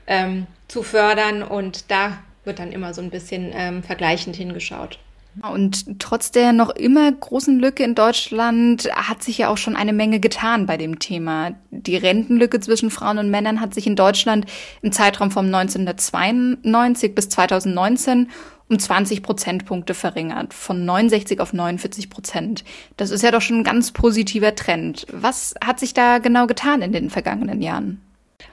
ähm, 0.06 0.46
zu 0.68 0.84
fördern. 0.84 1.42
Und 1.42 1.90
da 1.90 2.18
wird 2.44 2.60
dann 2.60 2.70
immer 2.70 2.94
so 2.94 3.02
ein 3.02 3.10
bisschen 3.10 3.50
ähm, 3.52 3.82
vergleichend 3.82 4.36
hingeschaut. 4.36 5.00
Und 5.42 5.98
trotz 5.98 6.30
der 6.30 6.52
noch 6.52 6.70
immer 6.70 7.10
großen 7.10 7.58
Lücke 7.58 7.82
in 7.82 7.94
Deutschland 7.94 8.88
hat 8.94 9.22
sich 9.22 9.38
ja 9.38 9.48
auch 9.48 9.56
schon 9.56 9.76
eine 9.76 9.92
Menge 9.92 10.20
getan 10.20 10.66
bei 10.66 10.76
dem 10.76 10.98
Thema. 10.98 11.52
Die 11.70 11.96
Rentenlücke 11.96 12.60
zwischen 12.60 12.90
Frauen 12.90 13.18
und 13.18 13.30
Männern 13.30 13.60
hat 13.60 13.74
sich 13.74 13.86
in 13.86 13.96
Deutschland 13.96 14.46
im 14.82 14.92
Zeitraum 14.92 15.30
vom 15.30 15.46
1992 15.46 17.14
bis 17.14 17.28
2019 17.30 18.28
um 18.68 18.78
20 18.78 19.22
Prozentpunkte 19.22 19.92
verringert, 19.92 20.54
von 20.54 20.84
69 20.84 21.40
auf 21.40 21.52
49 21.52 22.08
Prozent. 22.08 22.64
Das 22.96 23.10
ist 23.10 23.22
ja 23.22 23.30
doch 23.30 23.42
schon 23.42 23.58
ein 23.58 23.64
ganz 23.64 23.92
positiver 23.92 24.54
Trend. 24.54 25.06
Was 25.12 25.54
hat 25.62 25.78
sich 25.78 25.92
da 25.92 26.18
genau 26.18 26.46
getan 26.46 26.80
in 26.80 26.92
den 26.92 27.10
vergangenen 27.10 27.60
Jahren? 27.60 28.00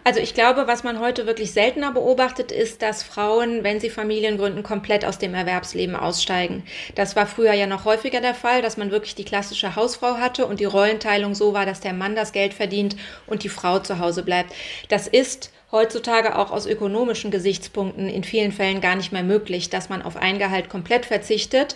Also 0.03 0.19
ich 0.19 0.33
glaube, 0.33 0.65
was 0.65 0.83
man 0.83 0.99
heute 0.99 1.27
wirklich 1.27 1.51
seltener 1.51 1.91
beobachtet, 1.91 2.51
ist, 2.51 2.81
dass 2.81 3.03
Frauen, 3.03 3.63
wenn 3.63 3.79
sie 3.79 3.91
Familien 3.91 4.37
gründen, 4.37 4.63
komplett 4.63 5.05
aus 5.05 5.19
dem 5.19 5.35
Erwerbsleben 5.35 5.95
aussteigen. 5.95 6.63
Das 6.95 7.15
war 7.15 7.27
früher 7.27 7.53
ja 7.53 7.67
noch 7.67 7.85
häufiger 7.85 8.19
der 8.19 8.33
Fall, 8.33 8.63
dass 8.63 8.77
man 8.77 8.89
wirklich 8.89 9.13
die 9.13 9.25
klassische 9.25 9.75
Hausfrau 9.75 10.17
hatte 10.17 10.47
und 10.47 10.59
die 10.59 10.65
Rollenteilung 10.65 11.35
so 11.35 11.53
war, 11.53 11.67
dass 11.67 11.81
der 11.81 11.93
Mann 11.93 12.15
das 12.15 12.31
Geld 12.31 12.55
verdient 12.55 12.95
und 13.27 13.43
die 13.43 13.49
Frau 13.49 13.77
zu 13.79 13.99
Hause 13.99 14.23
bleibt. 14.23 14.53
Das 14.89 15.07
ist 15.07 15.51
heutzutage 15.71 16.35
auch 16.35 16.51
aus 16.51 16.65
ökonomischen 16.65 17.29
Gesichtspunkten 17.29 18.09
in 18.09 18.23
vielen 18.23 18.51
Fällen 18.51 18.81
gar 18.81 18.95
nicht 18.95 19.11
mehr 19.11 19.23
möglich, 19.23 19.69
dass 19.69 19.89
man 19.89 20.01
auf 20.01 20.17
ein 20.17 20.39
Gehalt 20.39 20.69
komplett 20.69 21.05
verzichtet. 21.05 21.75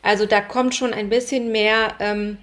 Also 0.00 0.26
da 0.26 0.40
kommt 0.40 0.74
schon 0.74 0.94
ein 0.94 1.08
bisschen 1.08 1.50
mehr 1.50 1.94
ähm, 1.98 2.38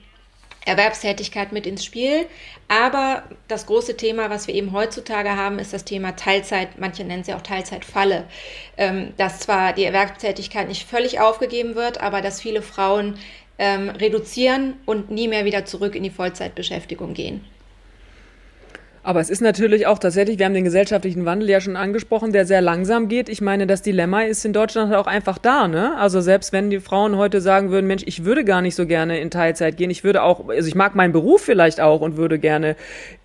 Erwerbstätigkeit 0.65 1.51
mit 1.51 1.65
ins 1.65 1.83
Spiel. 1.83 2.27
Aber 2.67 3.23
das 3.47 3.65
große 3.65 3.97
Thema, 3.97 4.29
was 4.29 4.47
wir 4.47 4.55
eben 4.55 4.71
heutzutage 4.71 5.35
haben, 5.35 5.59
ist 5.59 5.73
das 5.73 5.85
Thema 5.85 6.15
Teilzeit. 6.15 6.79
Manche 6.79 7.03
nennen 7.03 7.23
ja 7.25 7.35
auch 7.35 7.41
Teilzeitfalle. 7.41 8.25
Ähm, 8.77 9.13
dass 9.17 9.39
zwar 9.39 9.73
die 9.73 9.83
Erwerbstätigkeit 9.83 10.67
nicht 10.67 10.87
völlig 10.87 11.19
aufgegeben 11.19 11.75
wird, 11.75 11.99
aber 11.99 12.21
dass 12.21 12.41
viele 12.41 12.61
Frauen 12.61 13.17
ähm, 13.57 13.89
reduzieren 13.89 14.75
und 14.85 15.11
nie 15.11 15.27
mehr 15.27 15.45
wieder 15.45 15.65
zurück 15.65 15.95
in 15.95 16.03
die 16.03 16.09
Vollzeitbeschäftigung 16.09 17.13
gehen. 17.13 17.45
Aber 19.03 19.19
es 19.19 19.31
ist 19.31 19.41
natürlich 19.41 19.87
auch 19.87 19.97
tatsächlich, 19.97 20.37
wir 20.37 20.45
haben 20.45 20.53
den 20.53 20.63
gesellschaftlichen 20.63 21.25
Wandel 21.25 21.49
ja 21.49 21.59
schon 21.59 21.75
angesprochen, 21.75 22.33
der 22.33 22.45
sehr 22.45 22.61
langsam 22.61 23.07
geht. 23.07 23.29
Ich 23.29 23.41
meine, 23.41 23.65
das 23.65 23.81
Dilemma 23.81 24.21
ist 24.21 24.45
in 24.45 24.53
Deutschland 24.53 24.93
auch 24.93 25.07
einfach 25.07 25.39
da, 25.39 25.67
ne? 25.67 25.97
Also 25.97 26.21
selbst 26.21 26.53
wenn 26.53 26.69
die 26.69 26.79
Frauen 26.79 27.17
heute 27.17 27.41
sagen 27.41 27.71
würden, 27.71 27.87
Mensch, 27.87 28.03
ich 28.05 28.25
würde 28.25 28.45
gar 28.45 28.61
nicht 28.61 28.75
so 28.75 28.85
gerne 28.85 29.19
in 29.19 29.31
Teilzeit 29.31 29.75
gehen, 29.77 29.89
ich 29.89 30.03
würde 30.03 30.21
auch, 30.21 30.49
also 30.49 30.67
ich 30.67 30.75
mag 30.75 30.93
meinen 30.93 31.13
Beruf 31.13 31.41
vielleicht 31.41 31.81
auch 31.81 32.01
und 32.01 32.15
würde 32.17 32.37
gerne 32.37 32.75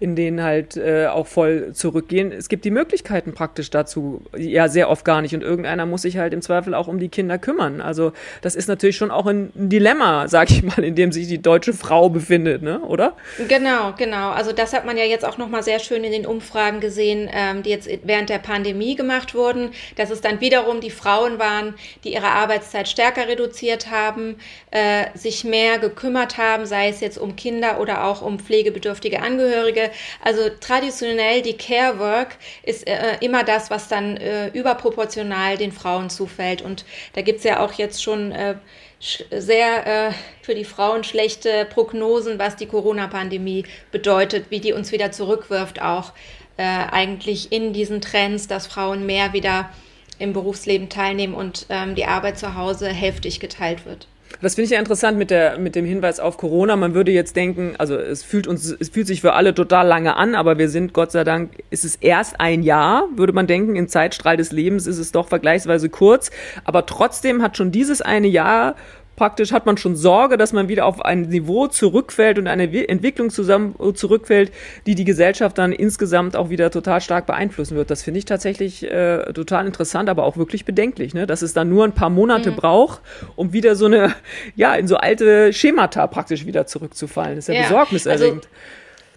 in 0.00 0.16
den 0.16 0.42
halt 0.42 0.78
äh, 0.78 1.08
auch 1.08 1.26
voll 1.26 1.72
zurückgehen. 1.74 2.32
Es 2.32 2.48
gibt 2.48 2.64
die 2.64 2.70
Möglichkeiten 2.70 3.34
praktisch 3.34 3.68
dazu, 3.68 4.22
ja 4.34 4.68
sehr 4.68 4.88
oft 4.88 5.04
gar 5.04 5.20
nicht. 5.20 5.34
Und 5.34 5.42
irgendeiner 5.42 5.84
muss 5.84 6.02
sich 6.02 6.16
halt 6.16 6.32
im 6.32 6.40
Zweifel 6.40 6.74
auch 6.74 6.88
um 6.88 6.98
die 6.98 7.10
Kinder 7.10 7.36
kümmern. 7.36 7.82
Also 7.82 8.12
das 8.40 8.56
ist 8.56 8.68
natürlich 8.68 8.96
schon 8.96 9.10
auch 9.10 9.26
ein 9.26 9.50
Dilemma, 9.54 10.26
sag 10.28 10.50
ich 10.50 10.62
mal, 10.62 10.82
in 10.82 10.94
dem 10.94 11.12
sich 11.12 11.28
die 11.28 11.42
deutsche 11.42 11.74
Frau 11.74 12.08
befindet, 12.08 12.62
ne? 12.62 12.80
Oder? 12.80 13.12
Genau, 13.48 13.92
genau. 13.98 14.30
Also 14.30 14.52
das 14.52 14.72
hat 14.72 14.86
man 14.86 14.96
ja 14.96 15.04
jetzt 15.04 15.24
auch 15.26 15.36
nochmal 15.36 15.65
sehr 15.66 15.78
schön 15.80 16.02
in 16.02 16.12
den 16.12 16.24
Umfragen 16.24 16.80
gesehen, 16.80 17.28
ähm, 17.30 17.62
die 17.62 17.70
jetzt 17.70 17.90
während 18.04 18.30
der 18.30 18.38
Pandemie 18.38 18.96
gemacht 18.96 19.34
wurden, 19.34 19.72
dass 19.96 20.08
es 20.08 20.22
dann 20.22 20.40
wiederum 20.40 20.80
die 20.80 20.90
Frauen 20.90 21.38
waren, 21.38 21.74
die 22.04 22.14
ihre 22.14 22.28
Arbeitszeit 22.28 22.88
stärker 22.88 23.28
reduziert 23.28 23.90
haben, 23.90 24.38
äh, 24.70 25.06
sich 25.14 25.44
mehr 25.44 25.78
gekümmert 25.78 26.38
haben, 26.38 26.64
sei 26.64 26.88
es 26.88 27.00
jetzt 27.00 27.18
um 27.18 27.36
Kinder 27.36 27.78
oder 27.80 28.04
auch 28.04 28.22
um 28.22 28.38
pflegebedürftige 28.38 29.20
Angehörige. 29.20 29.90
Also 30.24 30.48
traditionell 30.60 31.42
die 31.42 31.58
Care 31.58 31.98
Work 31.98 32.38
ist 32.62 32.86
äh, 32.86 33.18
immer 33.20 33.44
das, 33.44 33.68
was 33.68 33.88
dann 33.88 34.16
äh, 34.16 34.48
überproportional 34.48 35.58
den 35.58 35.72
Frauen 35.72 36.08
zufällt. 36.08 36.62
Und 36.62 36.86
da 37.14 37.20
gibt 37.20 37.38
es 37.38 37.44
ja 37.44 37.60
auch 37.60 37.74
jetzt 37.74 38.02
schon 38.02 38.32
äh, 38.32 38.54
sehr 38.98 40.08
äh, 40.08 40.12
für 40.42 40.54
die 40.54 40.64
Frauen 40.64 41.04
schlechte 41.04 41.66
Prognosen, 41.66 42.38
was 42.38 42.56
die 42.56 42.66
Corona-Pandemie 42.66 43.64
bedeutet, 43.92 44.50
wie 44.50 44.60
die 44.60 44.72
uns 44.72 44.92
wieder 44.92 45.12
zurückwirft, 45.12 45.82
auch 45.82 46.12
äh, 46.56 46.62
eigentlich 46.62 47.52
in 47.52 47.72
diesen 47.72 48.00
Trends, 48.00 48.48
dass 48.48 48.66
Frauen 48.66 49.04
mehr 49.04 49.32
wieder 49.32 49.70
im 50.18 50.32
Berufsleben 50.32 50.88
teilnehmen 50.88 51.34
und 51.34 51.66
ähm, 51.68 51.94
die 51.94 52.06
Arbeit 52.06 52.38
zu 52.38 52.54
Hause 52.54 52.88
heftig 52.88 53.38
geteilt 53.40 53.84
wird. 53.84 54.08
Das 54.40 54.54
finde 54.54 54.66
ich 54.66 54.70
ja 54.72 54.78
interessant 54.78 55.18
mit, 55.18 55.30
der, 55.30 55.58
mit 55.58 55.74
dem 55.74 55.84
Hinweis 55.84 56.20
auf 56.20 56.36
Corona. 56.36 56.76
Man 56.76 56.94
würde 56.94 57.12
jetzt 57.12 57.36
denken, 57.36 57.74
also 57.78 57.96
es 57.96 58.22
fühlt 58.22 58.46
uns, 58.46 58.74
es 58.78 58.90
fühlt 58.90 59.06
sich 59.06 59.20
für 59.20 59.32
alle 59.32 59.54
total 59.54 59.86
lange 59.86 60.16
an, 60.16 60.34
aber 60.34 60.58
wir 60.58 60.68
sind, 60.68 60.92
Gott 60.92 61.12
sei 61.12 61.24
Dank, 61.24 61.52
ist 61.70 61.84
es 61.84 61.96
erst 61.96 62.40
ein 62.40 62.62
Jahr, 62.62 63.08
würde 63.16 63.32
man 63.32 63.46
denken, 63.46 63.76
im 63.76 63.88
Zeitstrahl 63.88 64.36
des 64.36 64.52
Lebens 64.52 64.86
ist 64.86 64.98
es 64.98 65.12
doch 65.12 65.28
vergleichsweise 65.28 65.88
kurz. 65.88 66.30
Aber 66.64 66.86
trotzdem 66.86 67.42
hat 67.42 67.56
schon 67.56 67.72
dieses 67.72 68.02
eine 68.02 68.28
Jahr 68.28 68.76
praktisch 69.16 69.52
hat 69.52 69.66
man 69.66 69.76
schon 69.78 69.96
Sorge, 69.96 70.36
dass 70.36 70.52
man 70.52 70.68
wieder 70.68 70.86
auf 70.86 71.04
ein 71.04 71.22
Niveau 71.22 71.66
zurückfällt 71.66 72.38
und 72.38 72.46
eine 72.46 72.64
Entwicklung 72.88 73.30
zusammen 73.30 73.74
äh, 73.80 73.92
zurückfällt, 73.94 74.52
die 74.86 74.94
die 74.94 75.04
Gesellschaft 75.04 75.58
dann 75.58 75.72
insgesamt 75.72 76.36
auch 76.36 76.50
wieder 76.50 76.70
total 76.70 77.00
stark 77.00 77.26
beeinflussen 77.26 77.76
wird. 77.76 77.90
Das 77.90 78.02
finde 78.02 78.18
ich 78.18 78.26
tatsächlich 78.26 78.84
äh, 78.84 79.32
total 79.32 79.66
interessant, 79.66 80.08
aber 80.08 80.24
auch 80.24 80.36
wirklich 80.36 80.64
bedenklich, 80.64 81.14
ne? 81.14 81.26
dass 81.26 81.42
es 81.42 81.54
dann 81.54 81.68
nur 81.68 81.84
ein 81.84 81.92
paar 81.92 82.10
Monate 82.10 82.52
mhm. 82.52 82.56
braucht, 82.56 83.00
um 83.34 83.52
wieder 83.52 83.74
so 83.74 83.86
eine, 83.86 84.14
ja, 84.54 84.74
in 84.74 84.86
so 84.86 84.96
alte 84.96 85.52
Schemata 85.52 86.06
praktisch 86.06 86.46
wieder 86.46 86.66
zurückzufallen. 86.66 87.36
Das 87.36 87.48
ist 87.48 87.54
ja, 87.54 87.62
ja 87.62 87.68
besorgniserregend. 87.68 88.44
Also 88.44 88.48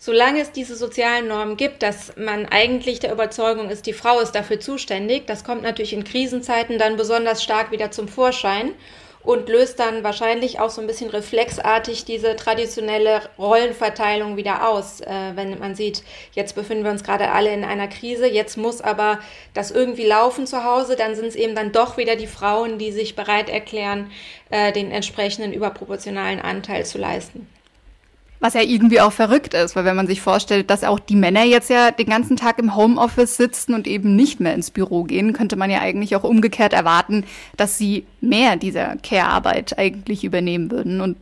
solange 0.01 0.39
es 0.39 0.53
diese 0.53 0.77
sozialen 0.77 1.27
Normen 1.27 1.58
gibt, 1.58 1.84
dass 1.84 2.13
man 2.15 2.46
eigentlich 2.46 3.01
der 3.01 3.12
Überzeugung 3.12 3.70
ist, 3.70 3.86
die 3.86 3.94
Frau 3.94 4.22
ist 4.22 4.32
dafür 4.32 4.62
zuständig, 4.62 5.27
das 5.27 5.44
kommt 5.44 5.62
natürlich 5.62 5.91
in 5.91 6.06
Krisenzeiten 6.06 6.79
dann 6.79 6.96
besonders 6.96 7.44
stark 7.44 7.72
wieder 7.72 7.91
zum 7.91 8.08
Vorschein 8.08 8.72
und 9.29 9.48
löst 9.48 9.79
dann 9.79 10.03
wahrscheinlich 10.03 10.59
auch 10.59 10.71
so 10.71 10.81
ein 10.81 10.88
bisschen 10.88 11.12
reflexartig 11.12 12.03
diese 12.03 12.36
traditionelle 12.36 13.21
Rollenverteilung 13.38 14.38
wieder 14.38 14.67
aus. 14.67 15.01
Äh, 15.01 15.33
wenn 15.36 15.59
man 15.59 15.75
sieht, 15.75 16.01
jetzt 16.31 16.55
befinden 16.55 16.83
wir 16.83 16.89
uns 16.89 17.03
gerade 17.03 17.29
alle 17.29 17.53
in 17.53 17.63
einer 17.63 17.88
Krise, 17.88 18.25
jetzt 18.25 18.57
muss 18.57 18.81
aber 18.81 19.19
das 19.53 19.69
irgendwie 19.69 20.07
laufen 20.07 20.48
zu 20.48 20.63
Hause, 20.63 20.95
dann 20.95 21.13
sind 21.13 21.27
es 21.27 21.36
eben 21.36 21.53
dann 21.53 21.71
doch 21.71 21.95
wieder 21.98 22.15
die 22.15 22.25
Frauen, 22.25 22.79
die 22.79 22.91
sich 22.91 23.15
bereit 23.15 23.50
erklären, 23.50 24.09
äh, 24.50 24.71
den 24.71 24.89
entsprechenden 24.89 25.53
überproportionalen 25.53 26.41
Anteil 26.41 26.83
zu 26.83 26.98
leisten. 26.98 27.48
Was 28.41 28.53
ja 28.53 28.62
irgendwie 28.62 29.01
auch 29.01 29.12
verrückt 29.12 29.53
ist, 29.53 29.75
weil 29.75 29.84
wenn 29.84 29.98
man 29.98 30.08
sich 30.08 30.22
vorstellt, 30.22 30.69
dass 30.69 30.86
auch 30.86 31.00
die 31.00 31.17
Männer 31.17 31.43
jetzt 31.43 31.69
ja 31.69 31.91
den 31.91 32.08
ganzen 32.08 32.38
Tag 32.38 32.58
im 32.58 32.75
Homeoffice 32.75 33.36
sitzen 33.36 33.74
und 33.74 33.86
eben 33.86 34.15
nicht 34.15 34.39
mehr 34.39 34.53
ins 34.53 34.72
Büro 34.72 35.03
gehen, 35.03 35.34
könnte 35.34 35.58
man 35.58 35.69
ja 35.69 35.79
eigentlich 35.79 36.15
auch 36.15 36.24
umgekehrt 36.24 36.72
erwarten, 36.72 37.25
dass 37.58 37.77
sie 37.77 38.05
mehr 38.22 38.55
dieser 38.55 38.96
Care-Arbeit 38.98 39.77
eigentlich 39.77 40.24
übernehmen 40.24 40.72
würden. 40.72 41.01
Und 41.01 41.17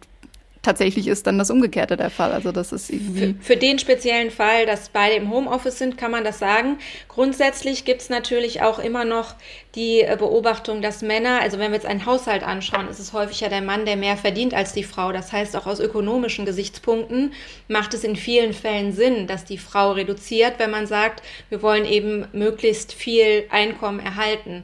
tatsächlich 0.68 1.08
ist 1.08 1.26
dann 1.26 1.38
das 1.38 1.50
Umgekehrte 1.50 1.96
der 1.96 2.10
Fall. 2.10 2.34
Also 2.34 2.52
das 2.52 2.74
ist 2.74 2.90
irgendwie. 2.90 3.36
Für, 3.40 3.54
für 3.54 3.58
den 3.58 3.80
speziellen 3.80 4.32
Fall, 4.32 4.66
dass 4.66 4.90
beide 4.90 5.16
im 5.16 5.32
Homeoffice 5.32 5.80
sind, 5.80 5.98
kann 5.98 6.12
man 6.12 6.26
das 6.26 6.40
sagen. 6.40 6.78
Grundsätzlich 7.08 7.86
gibt 7.86 8.02
es 8.02 8.10
natürlich 8.10 8.62
auch 8.62 8.78
immer 8.78 9.06
noch 9.06 9.36
die 9.76 10.02
äh, 10.02 10.18
Beobachtung, 10.20 10.82
dass 10.82 11.02
Männer, 11.02 11.40
also 11.42 11.58
wenn 11.58 11.72
wir 11.72 11.78
jetzt 11.78 11.86
einen 11.86 12.06
Haushalt 12.06 12.44
anschauen, 12.44 12.90
ist 12.90 13.00
es 13.00 13.14
häufig 13.14 13.40
ja 13.40 13.48
der 13.48 13.62
Mann, 13.62 13.86
der 13.86 13.96
mehr 13.96 14.18
verdient 14.18 14.54
als 14.54 14.74
die 14.74 14.84
Frau. 14.84 15.14
Das 15.14 15.32
heißt, 15.32 15.56
auch 15.56 15.68
aus 15.68 15.80
ökonomischen 15.80 16.46
Gesichtspunkten 16.46 17.32
macht 17.70 17.94
es 17.94 18.04
in 18.04 18.18
vielen 18.18 18.52
Fällen 18.52 18.92
Sinn, 18.92 19.26
dass 19.26 19.46
die 19.46 19.58
Frau 19.58 19.94
reduziert, 19.94 20.56
wenn 20.58 20.72
man 20.72 20.86
sagt, 20.86 21.24
wir 21.48 21.62
wollen 21.62 21.86
eben 21.86 22.28
möglichst 22.34 22.92
viel 22.92 23.46
Einkommen 23.52 24.02
erhalten. 24.02 24.64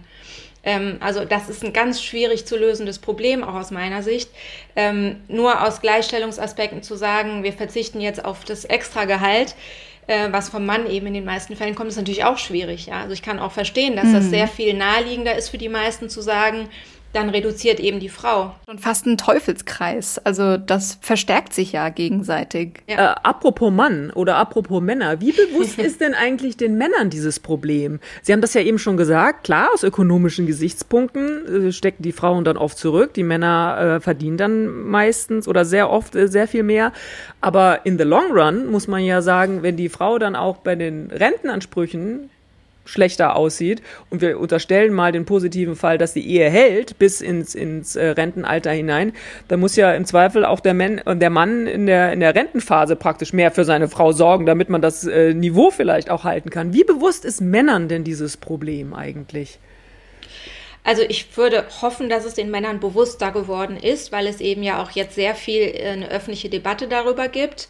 Ähm, 0.63 0.98
also 1.01 1.25
das 1.25 1.50
ist 1.50 1.63
ein 1.63 1.74
ganz 1.74 2.01
schwierig 2.01 2.46
zu 2.46 2.58
lösendes 2.58 3.00
Problem, 3.00 3.43
auch 3.43 3.55
aus 3.55 3.72
meiner 3.72 4.01
Sicht. 4.01 4.29
Ähm, 4.75 5.17
nur 5.27 5.62
aus 5.63 5.82
Gleichstellungsaspekten 5.82 6.84
zu 6.84 6.96
sagen, 6.96 7.43
wir 7.43 7.53
verzichten 7.53 8.01
jetzt 8.01 8.24
auf 8.24 8.46
das 8.46 8.65
Extragehalt, 8.65 9.55
äh, 10.08 10.32
was 10.32 10.50
vom 10.50 10.65
Mann 10.65 10.89
eben 10.89 11.08
in 11.08 11.13
den 11.13 11.25
meisten 11.25 11.55
Fällen 11.55 11.75
kommt, 11.75 11.89
ist 11.89 11.98
natürlich 11.98 12.25
auch 12.25 12.38
schwierig. 12.38 12.88
Ja? 12.88 13.01
Also 13.01 13.13
ich 13.13 13.22
kann 13.22 13.39
auch 13.39 13.51
verstehen, 13.51 13.96
dass 13.96 14.05
mhm. 14.05 14.13
das 14.13 14.29
sehr 14.29 14.48
viel 14.48 14.74
naheliegender 14.74 15.36
ist 15.36 15.50
für 15.50 15.58
die 15.58 15.70
meisten 15.70 16.10
zu 16.10 16.22
sagen, 16.22 16.70
dann 17.13 17.29
reduziert 17.29 17.79
eben 17.79 18.00
die 18.00 18.10
Frau. 18.10 18.55
Und 18.67 18.82
fast 18.82 19.05
ein 19.05 19.17
Teufelskreis. 19.17 20.20
Also 20.20 20.58
das 20.58 20.98
verstärkt 21.01 21.53
sich 21.53 21.72
ja 21.72 21.89
gegenseitig. 21.89 22.84
Ja. 22.88 23.13
Äh, 23.13 23.15
apropos 23.24 23.72
Mann 23.72 24.10
oder 24.12 24.36
apropos 24.36 24.82
Männer, 24.82 25.22
wie 25.22 25.32
bewusst 25.32 25.77
ist 25.79 26.01
denn 26.01 26.13
eigentlich 26.15 26.58
den 26.58 26.77
Männern 26.77 27.10
dieses 27.10 27.39
Problem? 27.39 28.00
Sie 28.24 28.34
haben 28.34 28.41
das 28.41 28.53
ja 28.53 28.62
eben 28.62 28.79
schon 28.79 28.98
gesagt, 28.98 29.46
klar, 29.46 29.70
aus 29.74 29.84
ökonomischen 29.84 30.48
Gesichtspunkten 30.48 31.67
äh, 31.67 31.72
stecken 31.72 32.03
die 32.03 32.12
Frauen 32.12 32.43
dann 32.43 32.58
oft 32.58 32.77
zurück, 32.77 33.13
die 33.13 33.24
Männer 33.24 33.98
äh, 33.98 34.00
verdienen 34.01 34.38
dann 34.38 34.84
meistens 34.84 35.48
oder 35.48 35.65
sehr 35.65 35.89
oft 35.89 36.15
äh, 36.15 36.27
sehr 36.27 36.48
viel 36.48 36.63
mehr. 36.63 36.91
Aber 37.41 37.86
in 37.86 37.98
the 37.98 38.03
long 38.03 38.32
run 38.32 38.72
muss 38.72 38.88
man 38.88 39.03
ja 39.03 39.22
sagen, 39.22 39.62
wenn 39.62 39.77
die 39.77 39.89
Frau 39.89 40.17
dann 40.17 40.36
auch 40.36 40.58
bei 40.58 40.75
den 40.75 41.12
Rentenansprüchen 41.12 42.29
schlechter 42.85 43.35
aussieht 43.35 43.81
und 44.09 44.21
wir 44.21 44.39
unterstellen 44.39 44.93
mal 44.93 45.11
den 45.11 45.25
positiven 45.25 45.75
Fall, 45.75 45.97
dass 45.97 46.13
die 46.13 46.27
Ehe 46.27 46.49
hält 46.49 46.99
bis 46.99 47.21
ins, 47.21 47.55
ins 47.55 47.95
äh, 47.95 48.09
Rentenalter 48.09 48.71
hinein, 48.71 49.13
dann 49.47 49.59
muss 49.59 49.75
ja 49.75 49.93
im 49.93 50.05
Zweifel 50.05 50.45
auch 50.45 50.59
der, 50.59 50.73
Man, 50.73 51.01
der 51.05 51.29
Mann 51.29 51.67
in 51.67 51.85
der, 51.85 52.13
in 52.13 52.19
der 52.19 52.35
Rentenphase 52.35 52.95
praktisch 52.95 53.33
mehr 53.33 53.51
für 53.51 53.63
seine 53.63 53.87
Frau 53.87 54.11
sorgen, 54.11 54.45
damit 54.45 54.69
man 54.69 54.81
das 54.81 55.05
äh, 55.05 55.33
Niveau 55.33 55.71
vielleicht 55.71 56.09
auch 56.09 56.23
halten 56.23 56.49
kann. 56.49 56.73
Wie 56.73 56.83
bewusst 56.83 57.25
ist 57.25 57.41
Männern 57.41 57.87
denn 57.87 58.03
dieses 58.03 58.37
Problem 58.37 58.93
eigentlich? 58.93 59.59
Also 60.83 61.01
ich 61.01 61.37
würde 61.37 61.65
hoffen, 61.81 62.09
dass 62.09 62.25
es 62.25 62.33
den 62.33 62.51
Männern 62.51 62.79
bewusster 62.79 63.31
geworden 63.31 63.77
ist, 63.77 64.11
weil 64.11 64.27
es 64.27 64.41
eben 64.41 64.63
ja 64.63 64.81
auch 64.83 64.91
jetzt 64.91 65.15
sehr 65.15 65.33
viel 65.33 65.61
äh, 65.61 65.89
eine 65.89 66.09
öffentliche 66.09 66.49
Debatte 66.49 66.87
darüber 66.87 67.29
gibt. 67.29 67.69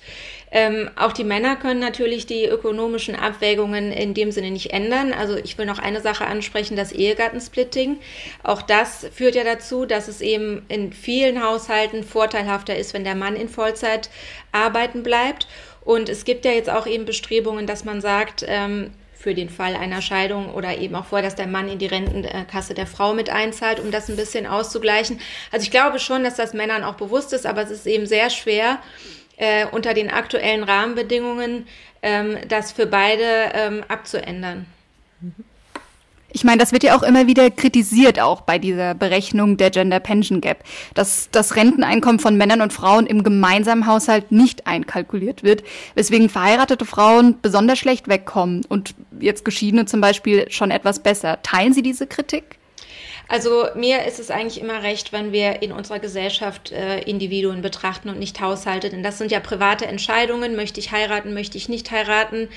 Ähm, 0.51 0.89
auch 0.96 1.13
die 1.13 1.24
Männer 1.24 1.55
können 1.55 1.79
natürlich 1.79 2.25
die 2.25 2.46
ökonomischen 2.46 3.15
Abwägungen 3.15 3.91
in 3.91 4.13
dem 4.13 4.32
Sinne 4.32 4.51
nicht 4.51 4.72
ändern. 4.72 5.13
Also 5.13 5.36
ich 5.36 5.58
will 5.58 5.65
noch 5.65 5.79
eine 5.79 6.01
Sache 6.01 6.25
ansprechen, 6.25 6.75
das 6.75 6.91
Ehegattensplitting. 6.91 7.98
Auch 8.43 8.62
das 8.62 9.08
führt 9.13 9.36
ja 9.36 9.43
dazu, 9.43 9.86
dass 9.86 10.08
es 10.08 10.22
eben 10.22 10.63
in 10.67 10.93
vielen 10.93 11.43
Haushalten 11.43 12.03
vorteilhafter 12.03 12.75
ist, 12.75 12.93
wenn 12.93 13.03
der 13.03 13.15
Mann 13.15 13.36
in 13.36 13.50
Vollzeit 13.50 14.10
arbeiten 14.51 15.01
bleibt. 15.01 15.48
Und 15.82 16.08
es 16.08 16.24
gibt 16.24 16.46
ja 16.46 16.51
jetzt 16.51 16.70
auch 16.70 16.88
eben 16.88 17.05
Bestrebungen, 17.05 17.67
dass 17.67 17.84
man 17.84 18.00
sagt, 18.00 18.46
ähm, 18.48 18.91
für 19.24 19.34
den 19.34 19.50
Fall 19.50 19.77
einer 19.77 20.01
Scheidung 20.01 20.53
oder 20.53 20.77
eben 20.77 20.96
auch 20.96 21.06
vor, 21.06 21.22
dass 21.22 21.36
der 21.36 21.48
Mann 21.48 21.70
in 21.70 21.80
die 21.80 21.86
Rentenkasse 21.86 22.74
der 22.74 22.86
Frau 22.86 23.13
mit 23.13 23.30
einzahlt, 23.30 23.80
um 23.80 23.89
das 23.89 24.10
ein 24.10 24.18
bisschen 24.18 24.46
auszugleichen. 24.46 25.22
Also 25.50 25.63
ich 25.63 25.72
glaube 25.72 26.00
schon, 26.00 26.25
dass 26.25 26.36
das 26.36 26.53
Männern 26.53 26.84
auch 26.84 26.96
bewusst 26.96 27.32
ist, 27.32 27.46
aber 27.46 27.62
es 27.62 27.72
ist 27.72 27.88
eben 27.88 28.06
sehr 28.06 28.30
schwer 28.30 28.80
äh, 29.38 29.65
unter 29.68 29.94
den 29.94 30.12
aktuellen 30.12 30.63
Rahmenbedingungen 30.63 31.68
ähm, 32.01 32.38
das 32.50 32.74
für 32.74 32.86
beide 32.86 33.51
ähm, 33.53 33.86
abzuändern. 33.88 34.65
Mhm. 35.22 35.34
Ich 36.36 36.44
meine, 36.44 36.58
das 36.58 36.72
wird 36.72 36.84
ja 36.84 36.98
auch 36.98 37.04
immer 37.04 37.28
wieder 37.28 37.52
kritisiert, 37.52 38.20
auch 38.20 38.42
bei 38.42 38.58
dieser 38.58 38.96
Berechnung 38.96 39.56
der 39.56 39.70
Gender 39.70 40.00
Pension 40.00 40.42
Gap, 40.42 40.63
dass 40.96 41.30
das 41.32 41.56
Renteneinkommen 41.56 42.20
von 42.20 42.36
Männern 42.36 42.62
und 42.62 42.74
Frauen 42.74 43.06
im 43.06 43.24
gemeinsamen 43.24 43.86
Haushalt 43.86 44.32
nicht 44.32 44.66
einkalkuliert 44.66 45.44
wird, 45.44 45.63
weswegen 45.94 46.30
verheiratete 46.30 46.86
Frauen 46.86 47.36
besonders 47.40 47.78
schlecht 47.78 48.08
wegkommen 48.08 48.66
und 48.68 48.96
jetzt 49.20 49.46
Geschiedene 49.46 49.86
zum 49.86 50.02
Beispiel 50.02 50.50
schon 50.50 50.72
etwas 50.72 51.04
besser. 51.04 51.40
Teilen 51.44 51.72
Sie 51.72 51.84
diese 51.84 52.08
Kritik? 52.08 52.58
Also 53.30 53.68
mir 53.75 54.06
ist 54.06 54.20
es 54.20 54.32
eigentlich 54.32 54.62
immer 54.62 54.84
recht, 54.84 55.13
wenn 55.13 55.32
wir 55.32 55.62
in 55.62 55.72
unserer 55.72 56.00
Gesellschaft 56.00 56.72
äh, 56.72 57.00
Individuen 57.02 57.62
betrachten 57.62 58.10
und 58.10 58.20
nicht 58.20 58.42
Haushalte, 58.42 58.90
denn 58.90 59.02
das 59.02 59.18
sind 59.18 59.32
ja 59.32 59.39
private 59.39 59.86
Entscheidungen. 59.86 60.56
Möchte 60.56 60.80
ich 60.80 60.91
heiraten, 60.91 61.34
möchte 61.34 61.58
ich 61.58 61.69
nicht 61.69 61.89
heiraten? 61.89 62.50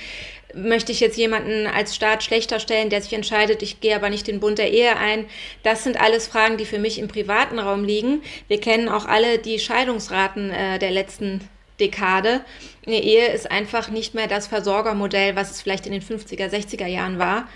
Möchte 0.57 0.91
ich 0.91 1.01
jetzt 1.01 1.19
jemanden 1.19 1.67
als 1.67 1.95
Staat 1.95 2.23
schlechter 2.23 2.61
stellen, 2.61 2.89
der 2.89 3.03
sich 3.03 3.13
entscheidet, 3.13 3.63
ich 3.63 3.81
gehe 3.81 3.95
aber 3.95 4.09
nicht 4.09 4.27
den 4.27 4.41
Bund 4.41 4.59
der 4.59 4.73
Ehe 4.73 4.97
ein? 4.97 5.27
Das 5.63 5.85
sind 5.85 6.01
alles 6.01 6.27
Fragen, 6.27 6.57
die 6.57 6.65
für 6.65 6.79
mich 6.79 6.99
im 6.99 7.09
privaten 7.09 7.59
Raum 7.59 7.85
liegen. 7.85 8.23
Wir 8.49 8.59
kennen 8.59 8.89
auch 8.89 9.05
alle 9.05 9.39
die 9.39 9.59
Scheidungsraten 9.59 10.51
äh, 10.51 10.79
der 10.79 10.93
letzten 10.93 11.43
Dekade. 11.79 12.41
Eine 12.87 13.03
Ehe 13.03 13.29
ist 13.29 13.51
einfach 13.51 13.91
nicht 13.91 14.15
mehr 14.15 14.29
das 14.29 14.47
Versorgermodell, 14.47 15.37
was 15.37 15.51
es 15.51 15.61
vielleicht 15.61 15.87
in 15.87 15.93
den 15.93 16.03
50er, 16.03 16.49
60er 16.49 16.87
Jahren 16.87 17.19
war. 17.19 17.49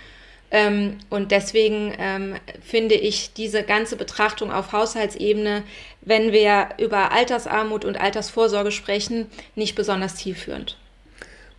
Ähm, 0.51 0.99
und 1.09 1.31
deswegen 1.31 1.95
ähm, 1.97 2.35
finde 2.61 2.95
ich 2.95 3.33
diese 3.33 3.63
ganze 3.63 3.95
Betrachtung 3.95 4.51
auf 4.51 4.73
Haushaltsebene, 4.73 5.63
wenn 6.01 6.33
wir 6.33 6.69
über 6.77 7.11
Altersarmut 7.11 7.85
und 7.85 7.99
Altersvorsorge 7.99 8.71
sprechen, 8.71 9.27
nicht 9.55 9.75
besonders 9.75 10.17
zielführend. 10.17 10.77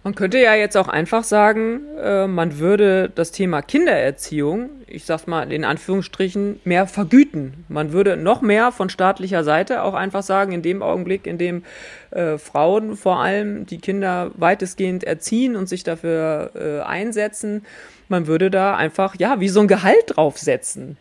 Man 0.05 0.17
könnte 0.17 0.39
ja 0.39 0.57
jetzt 0.57 0.77
auch 0.77 0.89
einfach 0.89 1.23
sagen, 1.23 1.83
äh, 1.97 2.27
man 2.27 2.59
würde 2.59 3.09
das 3.15 3.31
Thema 3.31 3.63
Kindererziehung, 3.63 4.71
ich 4.89 5.05
sag 5.05 5.29
mal 5.29 5.53
in 5.53 5.65
Anführungsstrichen, 5.65 6.61
mehr 6.65 6.89
vergüten. 6.89 7.65
Man 7.69 7.93
würde 7.93 8.17
noch 8.17 8.43
mehr 8.43 8.73
von 8.73 8.91
staatlicher 8.91 9.45
Seite 9.45 9.85
auch 9.85 9.95
einfach 9.95 10.25
sagen, 10.25 10.51
in 10.51 10.63
dem 10.63 10.83
Augenblick, 10.83 11.29
in 11.29 11.39
dem 11.39 11.63
äh, 12.11 12.37
Frauen 12.37 12.97
vor 12.97 13.21
allem 13.21 13.65
die 13.65 13.79
Kinder 13.79 14.33
weitestgehend 14.35 15.05
erziehen 15.05 15.55
und 15.55 15.69
sich 15.69 15.85
dafür 15.85 16.51
äh, 16.57 16.81
einsetzen, 16.81 17.65
man 18.09 18.27
würde 18.27 18.51
da 18.51 18.77
einfach, 18.77 19.15
ja, 19.19 19.39
wie 19.39 19.49
so 19.49 19.61
ein 19.61 19.69
Gehalt 19.69 20.17
draufsetzen. 20.17 20.97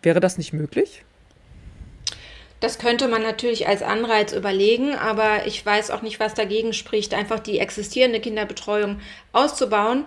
Wäre 0.00 0.20
das 0.20 0.38
nicht 0.38 0.54
möglich? 0.54 1.04
Das 2.62 2.78
könnte 2.78 3.08
man 3.08 3.22
natürlich 3.22 3.66
als 3.66 3.82
Anreiz 3.82 4.32
überlegen, 4.32 4.94
aber 4.94 5.46
ich 5.48 5.66
weiß 5.66 5.90
auch 5.90 6.00
nicht, 6.00 6.20
was 6.20 6.34
dagegen 6.34 6.72
spricht, 6.72 7.12
einfach 7.12 7.40
die 7.40 7.58
existierende 7.58 8.20
Kinderbetreuung 8.20 9.00
auszubauen 9.32 10.04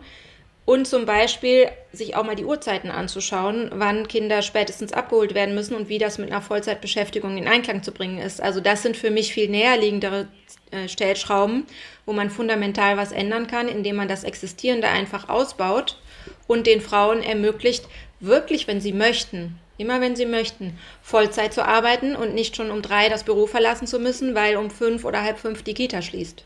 und 0.63 0.88
zum 0.88 1.06
Beispiel 1.06 1.68
sich 1.91 2.15
auch 2.15 2.24
mal 2.24 2.38
die 2.38 2.46
Uhrzeiten 2.46 2.91
anzuschauen, 2.91 3.72
wann 3.74 4.08
Kinder 4.08 4.41
spätestens 4.41 4.94
abgeholt 4.94 5.36
werden 5.36 5.54
müssen 5.54 5.76
und 5.76 5.89
wie 5.89 5.98
das 5.98 6.18
mit 6.18 6.32
einer 6.32 6.41
Vollzeitbeschäftigung 6.41 7.38
in 7.38 7.50
Einklang 7.50 7.84
zu 7.84 7.91
bringen 7.91 8.20
ist. 8.20 8.41
Also 8.41 8.62
das 8.62 8.84
sind 8.84 8.96
für 8.96 9.12
mich 9.12 9.34
viel 9.34 9.50
näherliegendere 9.50 10.30
äh, 10.72 10.88
Stellschrauben, 10.88 11.65
wo 12.06 12.13
man 12.13 12.30
fundamental 12.30 12.96
was 12.96 13.12
ändern 13.12 13.48
kann, 13.48 13.68
indem 13.68 13.98
man 13.98 14.08
das 14.08 14.24
Existierende 14.24 14.88
einfach 14.88 15.28
ausbaut 15.28 16.00
und 16.48 16.68
den 16.68 16.80
Frauen 16.80 17.22
ermöglicht, 17.22 17.86
wirklich, 18.22 18.65
wenn 18.70 18.80
sie 18.80 18.94
möchten, 18.94 19.60
immer 19.78 20.02
wenn 20.02 20.16
sie 20.16 20.26
möchten, 20.26 20.78
Vollzeit 21.02 21.54
zu 21.54 21.66
arbeiten 21.66 22.16
und 22.16 22.34
nicht 22.34 22.56
schon 22.56 22.72
um 22.72 22.82
drei 22.82 23.10
das 23.10 23.24
Büro 23.24 23.48
verlassen 23.48 23.88
zu 23.88 24.00
müssen, 24.00 24.36
weil 24.36 24.56
um 24.58 24.70
fünf 24.70 25.04
oder 25.06 25.22
halb 25.22 25.38
fünf 25.40 25.64
die 25.64 25.74
Kita 25.74 26.02
schließt. 26.02 26.44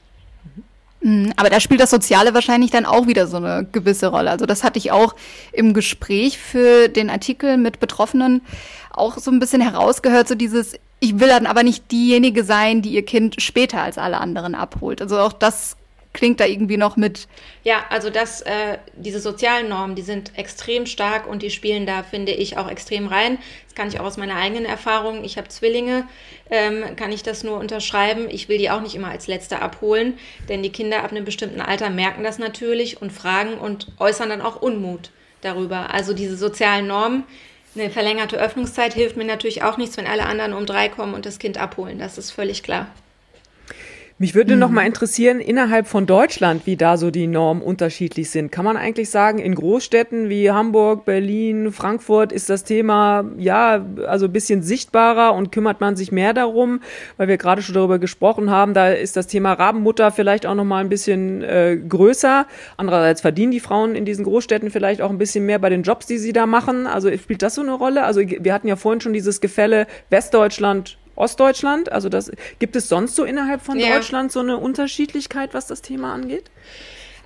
Mhm. 1.01 1.33
Aber 1.35 1.49
da 1.49 1.59
spielt 1.59 1.79
das 1.79 1.91
Soziale 1.91 2.33
wahrscheinlich 2.33 2.71
dann 2.71 2.85
auch 2.85 3.07
wieder 3.07 3.27
so 3.27 3.37
eine 3.37 3.67
gewisse 3.71 4.07
Rolle. 4.07 4.31
Also 4.31 4.45
das 4.45 4.63
hatte 4.63 4.79
ich 4.79 4.91
auch 4.91 5.15
im 5.51 5.73
Gespräch 5.73 6.37
für 6.37 6.89
den 6.89 7.09
Artikel 7.09 7.57
mit 7.57 7.79
Betroffenen 7.79 8.41
auch 8.91 9.17
so 9.17 9.31
ein 9.31 9.39
bisschen 9.39 9.61
herausgehört, 9.61 10.27
so 10.27 10.35
dieses, 10.35 10.73
ich 10.99 11.19
will 11.19 11.29
dann 11.29 11.45
aber 11.45 11.63
nicht 11.63 11.91
diejenige 11.91 12.43
sein, 12.43 12.81
die 12.81 12.89
ihr 12.89 13.05
Kind 13.05 13.41
später 13.41 13.81
als 13.81 13.97
alle 13.97 14.19
anderen 14.19 14.55
abholt. 14.55 15.01
Also 15.01 15.19
auch 15.19 15.31
das 15.31 15.77
klingt 16.19 16.41
da 16.41 16.45
irgendwie 16.45 16.75
noch 16.75 16.97
mit. 16.97 17.29
Ja, 17.63 17.85
also 17.89 18.09
das, 18.09 18.41
äh, 18.41 18.77
diese 18.93 19.21
sozialen 19.21 19.69
Normen, 19.69 19.95
die 19.95 20.01
sind 20.01 20.37
extrem 20.37 20.85
stark 20.85 21.25
und 21.25 21.41
die 21.41 21.49
spielen 21.49 21.85
da, 21.85 22.03
finde 22.03 22.33
ich, 22.33 22.57
auch 22.57 22.69
extrem 22.69 23.07
rein. 23.07 23.37
Das 23.63 23.75
kann 23.75 23.87
ich 23.87 24.01
auch 24.01 24.05
aus 24.05 24.17
meiner 24.17 24.35
eigenen 24.35 24.65
Erfahrung. 24.65 25.23
Ich 25.23 25.37
habe 25.37 25.47
Zwillinge, 25.47 26.09
ähm, 26.51 26.97
kann 26.97 27.13
ich 27.13 27.23
das 27.23 27.45
nur 27.45 27.57
unterschreiben. 27.57 28.27
Ich 28.29 28.49
will 28.49 28.57
die 28.57 28.69
auch 28.69 28.81
nicht 28.81 28.95
immer 28.95 29.07
als 29.07 29.27
Letzte 29.27 29.61
abholen, 29.61 30.19
denn 30.49 30.61
die 30.61 30.73
Kinder 30.73 31.05
ab 31.05 31.11
einem 31.11 31.23
bestimmten 31.23 31.61
Alter 31.61 31.89
merken 31.89 32.25
das 32.25 32.37
natürlich 32.37 33.01
und 33.01 33.13
fragen 33.13 33.53
und 33.53 33.87
äußern 33.97 34.27
dann 34.27 34.41
auch 34.41 34.61
Unmut 34.61 35.11
darüber. 35.39 35.93
Also 35.93 36.11
diese 36.11 36.35
sozialen 36.35 36.87
Normen, 36.87 37.23
eine 37.75 37.89
verlängerte 37.89 38.35
Öffnungszeit 38.35 38.93
hilft 38.93 39.15
mir 39.15 39.23
natürlich 39.23 39.63
auch 39.63 39.77
nichts, 39.77 39.95
wenn 39.95 40.05
alle 40.07 40.25
anderen 40.25 40.51
um 40.51 40.65
drei 40.65 40.89
kommen 40.89 41.13
und 41.13 41.25
das 41.25 41.39
Kind 41.39 41.57
abholen. 41.57 41.97
Das 41.97 42.17
ist 42.17 42.31
völlig 42.31 42.61
klar. 42.61 42.87
Mich 44.21 44.35
würde 44.35 44.55
mhm. 44.55 44.59
noch 44.59 44.69
mal 44.69 44.85
interessieren, 44.85 45.39
innerhalb 45.39 45.87
von 45.87 46.05
Deutschland, 46.05 46.65
wie 46.65 46.75
da 46.75 46.97
so 46.97 47.09
die 47.09 47.25
Normen 47.25 47.61
unterschiedlich 47.61 48.29
sind. 48.29 48.51
Kann 48.51 48.65
man 48.65 48.75
eigentlich 48.75 49.09
sagen, 49.09 49.39
in 49.39 49.55
Großstädten 49.55 50.27
wie 50.27 50.51
Hamburg, 50.51 51.05
Berlin, 51.05 51.71
Frankfurt 51.71 52.33
ist 52.33 52.49
das 52.49 52.65
Thema 52.65 53.23
ja 53.37 53.85
also 54.05 54.25
ein 54.25 54.33
bisschen 54.33 54.61
sichtbarer 54.61 55.33
und 55.33 55.53
kümmert 55.53 55.79
man 55.79 55.95
sich 55.95 56.11
mehr 56.11 56.33
darum, 56.33 56.81
weil 57.15 57.29
wir 57.29 57.37
gerade 57.37 57.61
schon 57.61 57.75
darüber 57.75 57.97
gesprochen 57.97 58.51
haben, 58.51 58.73
da 58.73 58.89
ist 58.89 59.15
das 59.15 59.27
Thema 59.27 59.53
Rabenmutter 59.53 60.11
vielleicht 60.11 60.45
auch 60.45 60.55
noch 60.55 60.65
mal 60.65 60.83
ein 60.83 60.89
bisschen 60.89 61.41
äh, 61.41 61.77
größer. 61.77 62.45
Andererseits 62.75 63.21
verdienen 63.21 63.53
die 63.53 63.61
Frauen 63.61 63.95
in 63.95 64.03
diesen 64.03 64.25
Großstädten 64.25 64.69
vielleicht 64.69 65.01
auch 65.01 65.11
ein 65.11 65.17
bisschen 65.17 65.45
mehr 65.45 65.59
bei 65.59 65.69
den 65.69 65.83
Jobs, 65.83 66.07
die 66.07 66.17
sie 66.17 66.33
da 66.33 66.45
machen. 66.45 66.87
Also 66.87 67.09
spielt 67.15 67.41
das 67.41 67.55
so 67.55 67.61
eine 67.61 67.71
Rolle? 67.71 68.03
Also 68.03 68.19
wir 68.19 68.53
hatten 68.53 68.67
ja 68.67 68.75
vorhin 68.75 68.99
schon 68.99 69.13
dieses 69.13 69.39
Gefälle 69.39 69.87
Westdeutschland 70.09 70.97
Ostdeutschland? 71.19 71.91
Also 71.91 72.09
das 72.09 72.31
gibt 72.59 72.75
es 72.75 72.89
sonst 72.89 73.15
so 73.15 73.23
innerhalb 73.23 73.61
von 73.61 73.77
ja. 73.77 73.95
Deutschland 73.95 74.31
so 74.31 74.39
eine 74.39 74.57
Unterschiedlichkeit, 74.57 75.53
was 75.53 75.67
das 75.67 75.81
Thema 75.81 76.13
angeht? 76.13 76.49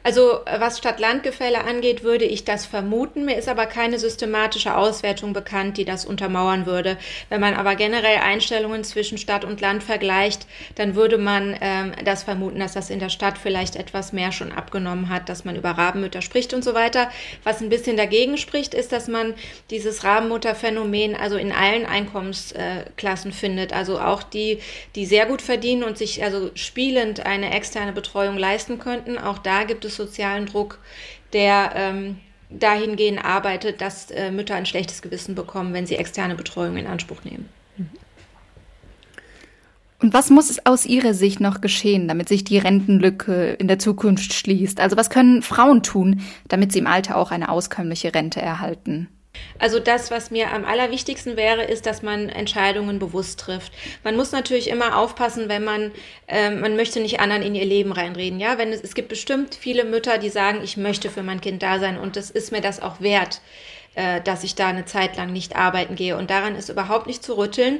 Also 0.03 0.41
was 0.45 0.79
Stadt-Land-Gefälle 0.79 1.63
angeht, 1.63 2.03
würde 2.03 2.25
ich 2.25 2.43
das 2.43 2.65
vermuten. 2.65 3.23
Mir 3.23 3.37
ist 3.37 3.47
aber 3.47 3.65
keine 3.65 3.99
systematische 3.99 4.75
Auswertung 4.75 5.31
bekannt, 5.31 5.77
die 5.77 5.85
das 5.85 6.03
untermauern 6.03 6.65
würde. 6.65 6.97
Wenn 7.29 7.39
man 7.39 7.53
aber 7.53 7.75
generell 7.75 8.17
Einstellungen 8.17 8.83
zwischen 8.83 9.17
Stadt 9.17 9.45
und 9.45 9.61
Land 9.61 9.81
vergleicht, 9.81 10.45
dann 10.75 10.95
würde 10.95 11.17
man 11.17 11.55
ähm, 11.61 11.93
das 12.03 12.23
vermuten, 12.23 12.59
dass 12.59 12.73
das 12.73 12.89
in 12.89 12.99
der 12.99 13.07
Stadt 13.07 13.37
vielleicht 13.37 13.77
etwas 13.77 14.11
mehr 14.11 14.33
schon 14.33 14.51
abgenommen 14.51 15.07
hat, 15.07 15.29
dass 15.29 15.45
man 15.45 15.55
über 15.55 15.71
Rabenmütter 15.71 16.21
spricht 16.21 16.53
und 16.53 16.65
so 16.65 16.73
weiter. 16.73 17.09
Was 17.45 17.61
ein 17.61 17.69
bisschen 17.69 17.95
dagegen 17.95 18.37
spricht, 18.37 18.73
ist, 18.73 18.91
dass 18.91 19.07
man 19.07 19.33
dieses 19.69 20.03
Rabenmutterphänomen 20.03 21.15
also 21.15 21.37
in 21.37 21.53
allen 21.53 21.85
Einkommensklassen 21.85 23.31
äh, 23.31 23.33
findet. 23.33 23.71
Also 23.71 23.99
auch 23.99 24.21
die, 24.21 24.59
die 24.95 25.05
sehr 25.05 25.25
gut 25.27 25.41
verdienen 25.41 25.83
und 25.83 25.97
sich 25.97 26.21
also 26.21 26.51
spielend 26.55 27.25
eine 27.25 27.53
externe 27.53 27.93
Betreuung 27.93 28.37
leisten 28.37 28.79
könnten. 28.79 29.17
Auch 29.17 29.37
da 29.37 29.63
gibt 29.63 29.85
es 29.85 29.92
sozialen 29.95 30.45
Druck, 30.45 30.79
der 31.33 31.71
ähm, 31.75 32.17
dahingehend 32.49 33.23
arbeitet, 33.23 33.81
dass 33.81 34.11
äh, 34.11 34.31
Mütter 34.31 34.55
ein 34.55 34.65
schlechtes 34.65 35.01
Gewissen 35.01 35.35
bekommen, 35.35 35.73
wenn 35.73 35.85
sie 35.85 35.95
externe 35.95 36.35
Betreuung 36.35 36.77
in 36.77 36.87
Anspruch 36.87 37.23
nehmen. 37.23 37.49
Und 40.03 40.13
was 40.13 40.29
muss 40.29 40.49
es 40.49 40.65
aus 40.65 40.85
Ihrer 40.85 41.13
Sicht 41.13 41.39
noch 41.39 41.61
geschehen, 41.61 42.09
damit 42.09 42.27
sich 42.27 42.43
die 42.43 42.57
Rentenlücke 42.57 43.51
in 43.53 43.69
der 43.69 43.79
Zukunft 43.79 44.33
schließt? 44.33 44.81
Also 44.81 44.97
was 44.97 45.09
können 45.09 45.41
Frauen 45.41 45.81
tun, 45.81 46.19
damit 46.49 46.73
sie 46.73 46.79
im 46.79 46.87
Alter 46.87 47.15
auch 47.15 47.31
eine 47.31 47.47
auskömmliche 47.47 48.13
Rente 48.13 48.41
erhalten? 48.41 49.07
Also 49.59 49.79
das, 49.79 50.11
was 50.11 50.29
mir 50.29 50.51
am 50.51 50.65
allerwichtigsten 50.65 51.37
wäre, 51.37 51.63
ist, 51.63 51.85
dass 51.85 52.01
man 52.01 52.27
Entscheidungen 52.27 52.99
bewusst 52.99 53.39
trifft. 53.39 53.71
Man 54.03 54.15
muss 54.15 54.31
natürlich 54.31 54.69
immer 54.69 54.97
aufpassen, 54.97 55.47
wenn 55.47 55.63
man, 55.63 55.91
äh, 56.27 56.49
man 56.49 56.75
möchte 56.75 56.99
nicht 56.99 57.19
anderen 57.19 57.43
in 57.43 57.55
ihr 57.55 57.65
Leben 57.65 57.91
reinreden. 57.91 58.41
Ja, 58.41 58.57
wenn 58.57 58.73
es, 58.73 58.81
es 58.81 58.93
gibt 58.93 59.09
bestimmt 59.09 59.55
viele 59.55 59.85
Mütter, 59.85 60.17
die 60.17 60.29
sagen, 60.29 60.61
ich 60.63 60.75
möchte 60.75 61.09
für 61.09 61.23
mein 61.23 61.41
Kind 61.41 61.63
da 61.63 61.79
sein 61.79 61.97
und 61.97 62.17
es 62.17 62.29
ist 62.29 62.51
mir 62.51 62.61
das 62.61 62.81
auch 62.81 62.99
wert, 62.99 63.41
äh, 63.95 64.21
dass 64.21 64.43
ich 64.43 64.55
da 64.55 64.67
eine 64.67 64.85
Zeit 64.85 65.15
lang 65.17 65.31
nicht 65.31 65.55
arbeiten 65.55 65.95
gehe. 65.95 66.17
Und 66.17 66.29
daran 66.29 66.55
ist 66.55 66.69
überhaupt 66.69 67.07
nicht 67.07 67.23
zu 67.23 67.37
rütteln. 67.37 67.79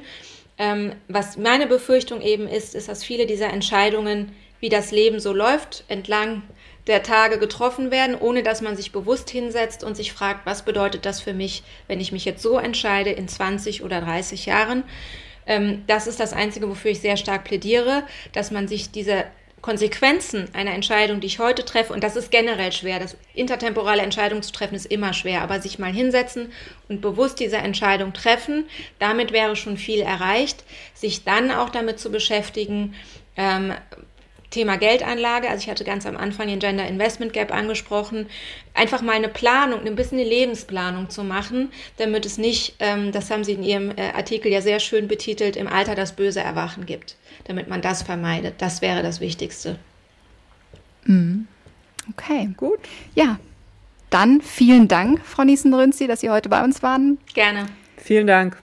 Ähm, 0.58 0.94
was 1.08 1.38
meine 1.38 1.68
Befürchtung 1.68 2.22
eben 2.22 2.48
ist, 2.48 2.76
ist, 2.76 2.88
dass 2.88 3.04
viele 3.04 3.26
dieser 3.26 3.52
Entscheidungen, 3.52 4.32
wie 4.60 4.70
das 4.70 4.92
Leben 4.92 5.20
so 5.20 5.34
läuft, 5.34 5.84
entlang 5.88 6.44
der 6.88 7.04
Tage 7.04 7.40
getroffen 7.40 7.92
werden, 7.92 8.16
ohne 8.16 8.44
dass 8.44 8.62
man 8.62 8.76
sich 8.76 8.92
bewusst 8.92 9.30
hinsetzt 9.30 9.84
und 9.84 9.96
sich 9.96 10.12
fragt, 10.12 10.46
was 10.46 10.64
bedeutet 10.64 11.06
das 11.06 11.22
für 11.22 11.34
mich, 11.34 11.64
wenn 11.88 12.02
ich 12.02 12.12
mich 12.12 12.26
jetzt 12.26 12.42
so 12.42 12.58
entscheide 12.58 13.12
in 13.12 13.28
20 13.28 13.84
oder 13.84 14.02
30 14.02 14.46
Jahren. 14.46 14.84
Ähm, 15.46 15.84
das 15.88 16.08
ist 16.08 16.20
das 16.20 16.34
Einzige, 16.34 16.70
wofür 16.70 16.92
ich 16.92 17.00
sehr 17.00 17.18
stark 17.18 17.46
plädiere, 17.46 18.04
dass 18.34 18.52
man 18.52 18.68
sich 18.68 18.92
diese 18.92 19.26
Konsequenzen 19.64 20.50
einer 20.54 20.74
Entscheidung, 20.74 21.22
die 21.22 21.28
ich 21.28 21.40
heute 21.40 21.64
treffe, 21.64 21.94
und 21.94 22.04
das 22.04 22.18
ist 22.18 22.32
generell 22.32 22.74
schwer, 22.74 23.00
das 23.00 23.16
intertemporale 23.34 24.02
Entscheidung 24.02 24.42
zu 24.42 24.52
treffen 24.52 24.76
ist 24.76 24.86
immer 24.88 25.14
schwer, 25.14 25.42
aber 25.42 25.62
sich 25.62 25.80
mal 25.80 25.92
hinsetzen 25.92 26.52
und 26.90 27.00
bewusst 27.00 27.40
diese 27.40 27.58
Entscheidung 27.58 28.12
treffen, 28.12 28.66
damit 29.00 29.32
wäre 29.32 29.56
schon 29.56 29.78
viel 29.78 30.02
erreicht, 30.02 30.66
sich 30.94 31.24
dann 31.24 31.50
auch 31.50 31.70
damit 31.70 31.98
zu 31.98 32.12
beschäftigen, 32.12 32.94
ähm, 33.38 33.74
Thema 34.54 34.78
Geldanlage, 34.78 35.50
also 35.50 35.64
ich 35.64 35.70
hatte 35.70 35.84
ganz 35.84 36.06
am 36.06 36.16
Anfang 36.16 36.48
den 36.48 36.60
Gender 36.60 36.88
Investment 36.88 37.34
Gap 37.34 37.52
angesprochen, 37.52 38.28
einfach 38.74 39.02
mal 39.02 39.14
eine 39.14 39.28
Planung, 39.28 39.86
ein 39.86 39.96
bisschen 39.96 40.20
eine 40.20 40.30
Lebensplanung 40.30 41.10
zu 41.10 41.24
machen, 41.24 41.72
damit 41.98 42.26
es 42.26 42.38
nicht, 42.38 42.76
ähm, 42.80 43.12
das 43.12 43.32
haben 43.32 43.44
Sie 43.44 43.54
in 43.54 43.64
Ihrem 43.64 43.92
äh, 43.92 44.12
Artikel 44.14 44.52
ja 44.52 44.62
sehr 44.62 44.80
schön 44.80 45.08
betitelt, 45.08 45.56
im 45.56 45.68
Alter 45.68 45.96
das 45.96 46.16
böse 46.16 46.40
Erwachen 46.40 46.86
gibt, 46.86 47.16
damit 47.46 47.68
man 47.68 47.82
das 47.82 48.04
vermeidet. 48.04 48.56
Das 48.60 48.82
wäre 48.82 49.02
das 49.02 49.20
Wichtigste. 49.20 49.80
Mhm. 51.06 51.48
Okay, 52.12 52.50
gut. 52.56 52.80
Ja, 53.16 53.40
dann 54.12 54.42
vielen 54.42 54.88
Dank, 54.88 55.20
Frau 55.26 55.44
Niesen-Rünzi, 55.44 56.06
dass 56.06 56.22
Sie 56.22 56.30
heute 56.30 56.50
bei 56.50 56.64
uns 56.64 56.84
waren. 56.84 57.18
Gerne. 57.34 57.66
Vielen 57.98 58.28
Dank 58.28 58.62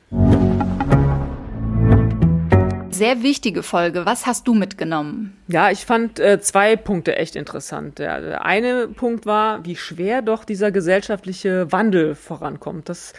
sehr 3.01 3.23
wichtige 3.23 3.63
Folge. 3.63 4.05
Was 4.05 4.27
hast 4.27 4.47
du 4.47 4.53
mitgenommen? 4.53 5.35
Ja, 5.49 5.71
ich 5.71 5.87
fand 5.87 6.21
äh, 6.21 6.39
zwei 6.43 6.77
Punkte 6.77 7.17
echt 7.17 7.35
interessant. 7.35 7.99
Der, 7.99 8.21
der 8.21 8.45
eine 8.45 8.89
Punkt 8.89 9.25
war, 9.25 9.65
wie 9.65 9.75
schwer 9.75 10.21
doch 10.21 10.45
dieser 10.45 10.71
gesellschaftliche 10.71 11.73
Wandel 11.73 12.15
vorankommt. 12.15 12.91
Das 12.91 13.15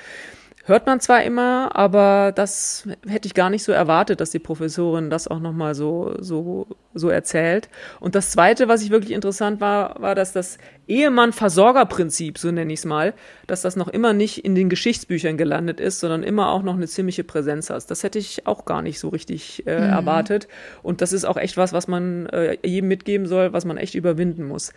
hört 0.66 0.86
man 0.86 1.00
zwar 1.00 1.24
immer, 1.24 1.76
aber 1.76 2.32
das 2.34 2.88
hätte 3.08 3.28
ich 3.28 3.34
gar 3.34 3.50
nicht 3.50 3.64
so 3.64 3.72
erwartet, 3.72 4.22
dass 4.22 4.30
die 4.30 4.40
Professorin 4.40 5.10
das 5.10 5.28
auch 5.28 5.40
nochmal 5.40 5.76
so, 5.76 6.16
so, 6.20 6.68
so 6.94 7.10
erzählt. 7.10 7.70
Und 8.00 8.16
das 8.16 8.32
Zweite, 8.32 8.68
was 8.68 8.84
ich 8.84 8.90
wirklich 8.90 9.12
interessant 9.12 9.62
war, 9.62 10.02
war, 10.02 10.16
dass 10.16 10.34
das 10.34 10.58
Ehemann-Versorger-Prinzip, 10.88 12.38
so 12.38 12.52
nenne 12.52 12.74
ich 12.74 12.80
es 12.80 12.86
mal, 12.86 13.14
dass 13.48 13.62
das 13.62 13.76
noch 13.76 13.88
immer 13.88 14.14
nicht 14.14 14.44
in 14.44 14.56
den 14.56 14.70
Geschichtsbüchern 14.70 15.38
gelandet 15.38 15.80
ist, 15.80 16.00
sondern 16.00 16.24
immer 16.24 16.52
auch 16.52 16.64
noch 16.64 16.76
eine 16.76 16.88
ziemliche 16.88 17.24
Präsenz 17.24 17.70
hat. 17.70 17.90
Das 17.90 18.04
hätte 18.04 18.20
ich 18.20 18.46
auch 18.48 18.66
gar 18.66 18.82
nicht 18.82 19.00
so 19.00 19.10
richtig 19.10 19.66
äh, 19.66 19.80
mhm. 19.80 19.90
erwartet. 19.90 20.48
Und 20.84 21.02
das 21.02 21.14
ist 21.14 21.26
auch 21.26 21.38
echt 21.38 21.58
was, 21.58 21.74
was 21.74 21.88
man 21.88 22.28
äh, 22.28 22.58
jedem 22.64 22.90
mitgeben 22.90 23.26
soll, 23.28 23.54
was 23.54 23.66
man 23.66 23.78
echt 23.78 23.96
überwinden 23.96 24.46
muss. 24.46 24.74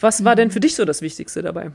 Was 0.00 0.24
war 0.24 0.36
denn 0.36 0.50
für 0.50 0.60
dich 0.60 0.76
so 0.76 0.84
das 0.84 1.02
Wichtigste 1.02 1.42
dabei? 1.42 1.72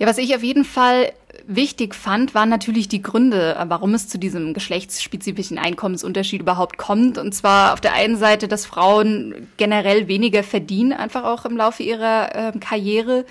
Ja, 0.00 0.06
was 0.06 0.16
ich 0.16 0.34
auf 0.34 0.42
jeden 0.42 0.64
Fall 0.64 1.12
wichtig 1.46 1.94
fand, 1.94 2.34
waren 2.34 2.48
natürlich 2.48 2.88
die 2.88 3.02
Gründe, 3.02 3.54
warum 3.68 3.92
es 3.92 4.08
zu 4.08 4.18
diesem 4.18 4.54
geschlechtsspezifischen 4.54 5.58
Einkommensunterschied 5.58 6.40
überhaupt 6.40 6.78
kommt. 6.78 7.18
Und 7.18 7.34
zwar 7.34 7.74
auf 7.74 7.82
der 7.82 7.92
einen 7.92 8.16
Seite, 8.16 8.48
dass 8.48 8.64
Frauen 8.64 9.48
generell 9.58 10.08
weniger 10.08 10.42
verdienen, 10.42 10.94
einfach 10.94 11.24
auch 11.24 11.44
im 11.44 11.54
Laufe 11.54 11.82
ihrer 11.82 12.34
äh, 12.34 12.58
Karriere 12.58 13.26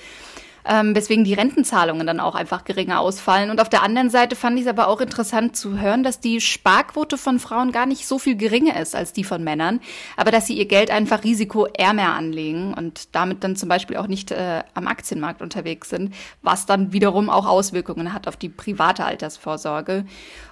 ähm, 0.67 0.95
weswegen 0.95 1.23
die 1.23 1.33
Rentenzahlungen 1.33 2.05
dann 2.05 2.19
auch 2.19 2.35
einfach 2.35 2.63
geringer 2.63 2.99
ausfallen. 2.99 3.49
Und 3.49 3.61
auf 3.61 3.69
der 3.69 3.83
anderen 3.83 4.09
Seite 4.09 4.35
fand 4.35 4.57
ich 4.57 4.65
es 4.65 4.69
aber 4.69 4.87
auch 4.87 5.01
interessant 5.01 5.55
zu 5.55 5.79
hören, 5.79 6.03
dass 6.03 6.19
die 6.19 6.41
Sparquote 6.41 7.17
von 7.17 7.39
Frauen 7.39 7.71
gar 7.71 7.85
nicht 7.85 8.07
so 8.07 8.19
viel 8.19 8.35
geringer 8.35 8.79
ist 8.79 8.95
als 8.95 9.13
die 9.13 9.23
von 9.23 9.43
Männern, 9.43 9.79
aber 10.17 10.31
dass 10.31 10.47
sie 10.47 10.57
ihr 10.57 10.67
Geld 10.67 10.91
einfach 10.91 11.23
risikoärmer 11.23 12.13
anlegen 12.15 12.73
und 12.73 13.15
damit 13.15 13.43
dann 13.43 13.55
zum 13.55 13.69
Beispiel 13.69 13.97
auch 13.97 14.07
nicht 14.07 14.31
äh, 14.31 14.63
am 14.73 14.87
Aktienmarkt 14.87 15.41
unterwegs 15.41 15.89
sind, 15.89 16.13
was 16.41 16.65
dann 16.65 16.93
wiederum 16.93 17.29
auch 17.29 17.45
Auswirkungen 17.45 18.13
hat 18.13 18.27
auf 18.27 18.37
die 18.37 18.49
private 18.49 19.05
Altersvorsorge. 19.05 20.05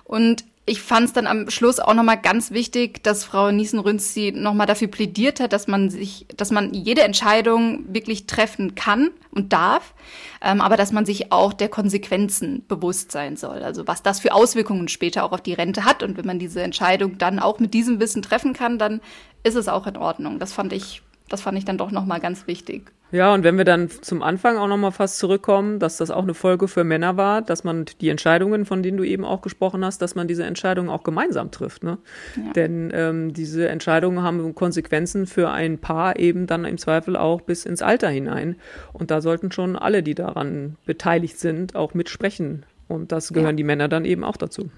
Und 0.04 0.46
ich 0.70 0.82
fand 0.82 1.06
es 1.06 1.14
dann 1.14 1.28
am 1.28 1.50
Schluss 1.50 1.80
auch 1.80 1.94
nochmal 1.94 2.20
ganz 2.20 2.52
wichtig, 2.52 3.02
dass 3.02 3.24
Frau 3.24 3.52
Niesen-Rünzi 3.52 4.34
nochmal 4.36 4.68
dafür 4.68 4.90
plädiert 4.90 5.40
hat, 5.40 5.54
dass 5.54 5.68
man 5.68 5.90
sich, 5.90 6.28
dass 6.36 6.52
man 6.52 6.74
jede 6.74 7.04
Entscheidung 7.04 7.86
wirklich 7.88 8.28
treffen 8.28 8.76
kann 8.76 9.12
und 9.32 9.54
darf, 9.54 9.94
ähm, 10.42 10.60
aber 10.60 10.76
dass 10.76 10.92
man 10.92 11.06
sich 11.06 11.32
auch 11.32 11.54
der 11.54 11.70
Konsequenzen 11.70 12.66
bewusst 12.68 13.14
sein 13.14 13.38
soll. 13.38 13.64
Also 13.64 13.88
was 13.88 14.04
das 14.04 14.20
für 14.20 14.34
Auswirkungen 14.34 14.90
später 14.90 15.24
auch 15.24 15.32
auf 15.32 15.42
die 15.42 15.54
Rente 15.54 15.86
hat. 15.86 16.04
Und 16.04 16.18
wenn 16.18 16.26
man 16.26 16.38
diese 16.38 16.62
Entscheidung 16.62 17.18
dann 17.18 17.40
auch 17.40 17.60
mit 17.60 17.74
diesem 17.74 18.02
Wissen 18.02 18.22
treffen 18.22 18.52
kann, 18.52 18.78
dann 18.78 19.00
ist 19.44 19.56
es 19.56 19.70
auch 19.70 19.88
in 19.88 19.96
Ordnung. 19.96 20.38
Das 20.38 20.52
fand 20.52 20.74
ich, 20.74 21.02
das 21.30 21.42
fand 21.42 21.58
ich 21.58 21.66
dann 21.66 21.78
doch 21.78 21.92
nochmal 21.92 22.20
ganz 22.20 22.48
wichtig. 22.48 22.92
Ja, 23.12 23.34
und 23.34 23.46
wenn 23.46 23.58
wir 23.58 23.64
dann 23.64 23.90
zum 23.90 24.22
Anfang 24.22 24.58
auch 24.58 24.68
nochmal 24.68 24.92
fast 24.92 25.18
zurückkommen, 25.18 25.80
dass 25.80 25.96
das 25.96 26.12
auch 26.12 26.24
eine 26.24 26.34
Folge 26.34 26.68
für 26.68 26.84
Männer 26.84 27.16
war, 27.16 27.42
dass 27.42 27.64
man 27.64 27.86
die 28.02 28.10
Entscheidungen, 28.10 28.66
von 28.66 28.84
denen 28.84 28.98
du 28.98 29.06
eben 29.06 29.24
auch 29.24 29.42
gesprochen 29.42 29.86
hast, 29.86 30.02
dass 30.02 30.16
man 30.16 30.28
diese 30.28 30.44
Entscheidungen 30.44 30.90
auch 30.90 31.04
gemeinsam 31.04 31.50
trifft. 31.50 31.84
Ne? 31.84 32.00
Ja. 32.36 32.52
Denn 32.52 32.92
ähm, 32.94 33.34
diese 33.34 33.70
Entscheidungen 33.70 34.24
haben 34.24 34.54
Konsequenzen 34.56 35.26
für 35.26 35.50
ein 35.50 35.78
Paar 35.78 36.20
eben 36.20 36.48
dann 36.48 36.66
im 36.66 36.78
Zweifel 36.78 37.16
auch 37.16 37.40
bis 37.40 37.66
ins 37.66 37.82
Alter 37.82 38.10
hinein. 38.10 38.58
Und 38.92 39.10
da 39.10 39.22
sollten 39.22 39.54
schon 39.54 39.78
alle, 39.78 40.04
die 40.04 40.16
daran 40.16 40.76
beteiligt 40.86 41.40
sind, 41.40 41.76
auch 41.76 41.94
mitsprechen. 41.94 42.66
Und 42.90 43.14
das 43.14 43.30
gehören 43.32 43.52
ja. 43.52 43.58
die 43.58 43.64
Männer 43.64 43.88
dann 43.88 44.04
eben 44.04 44.26
auch 44.26 44.38
dazu. 44.38 44.70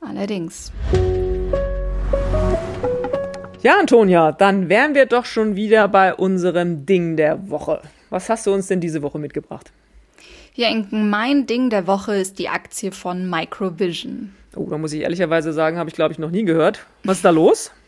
Allerdings. 0.00 0.72
Ja, 3.62 3.78
Antonia, 3.78 4.32
dann 4.32 4.68
wären 4.68 4.96
wir 4.96 5.06
doch 5.06 5.24
schon 5.24 5.54
wieder 5.54 5.86
bei 5.86 6.14
unserem 6.14 6.84
Ding 6.84 7.16
der 7.16 7.48
Woche. 7.48 7.80
Was 8.10 8.28
hast 8.28 8.44
du 8.44 8.52
uns 8.52 8.66
denn 8.66 8.80
diese 8.80 9.02
Woche 9.02 9.20
mitgebracht? 9.20 9.70
Ja, 10.54 10.68
Inken, 10.68 11.10
mein 11.10 11.46
Ding 11.46 11.70
der 11.70 11.86
Woche 11.86 12.16
ist 12.16 12.40
die 12.40 12.48
Aktie 12.48 12.90
von 12.90 13.30
Microvision. 13.30 14.34
Oh, 14.56 14.66
da 14.68 14.78
muss 14.78 14.92
ich 14.92 15.02
ehrlicherweise 15.02 15.52
sagen, 15.52 15.78
habe 15.78 15.88
ich 15.88 15.94
glaube 15.94 16.12
ich 16.12 16.18
noch 16.18 16.32
nie 16.32 16.44
gehört. 16.44 16.84
Was 17.04 17.18
ist 17.18 17.24
da 17.24 17.30
los? 17.30 17.70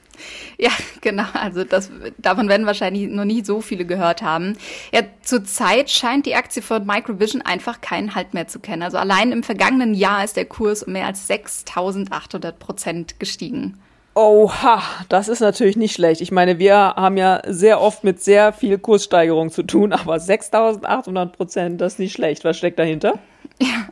Ja, 0.59 0.71
genau. 1.01 1.25
Also 1.33 1.65
das, 1.65 1.91
davon 2.19 2.49
werden 2.49 2.67
wahrscheinlich 2.67 3.11
noch 3.11 3.25
nie 3.25 3.43
so 3.43 3.61
viele 3.61 3.85
gehört 3.85 4.23
haben. 4.23 4.57
Ja, 4.93 5.01
zurzeit 5.23 5.91
scheint 5.91 6.25
die 6.27 6.37
Aktie 6.37 6.63
von 6.63 6.87
Microvision 6.87 7.43
einfach 7.43 7.81
keinen 7.81 8.15
Halt 8.15 8.33
mehr 8.33 8.47
zu 8.47 8.61
kennen. 8.61 8.83
Also 8.85 8.97
allein 8.97 9.33
im 9.33 9.43
vergangenen 9.43 9.93
Jahr 9.93 10.23
ist 10.23 10.37
der 10.37 10.45
Kurs 10.45 10.85
um 10.85 10.93
mehr 10.93 11.07
als 11.07 11.29
6.800 11.29 12.53
Prozent 12.53 13.19
gestiegen. 13.19 13.77
Oha, 14.17 14.81
das 15.09 15.27
ist 15.27 15.41
natürlich 15.41 15.77
nicht 15.77 15.93
schlecht. 15.93 16.21
Ich 16.21 16.31
meine, 16.31 16.61
wir 16.61 16.77
haben 16.77 17.17
ja 17.17 17.43
sehr 17.47 17.81
oft 17.81 18.05
mit 18.05 18.23
sehr 18.23 18.53
viel 18.53 18.79
Kurssteigerung 18.79 19.51
zu 19.51 19.65
tun, 19.65 19.93
aber 19.93 20.17
6.800 20.17 21.27
Prozent, 21.27 21.81
das 21.81 21.95
ist 21.95 21.99
nicht 21.99 22.13
schlecht. 22.13 22.45
Was 22.45 22.57
steckt 22.57 22.79
dahinter? 22.79 23.19
Ja, 23.61 23.89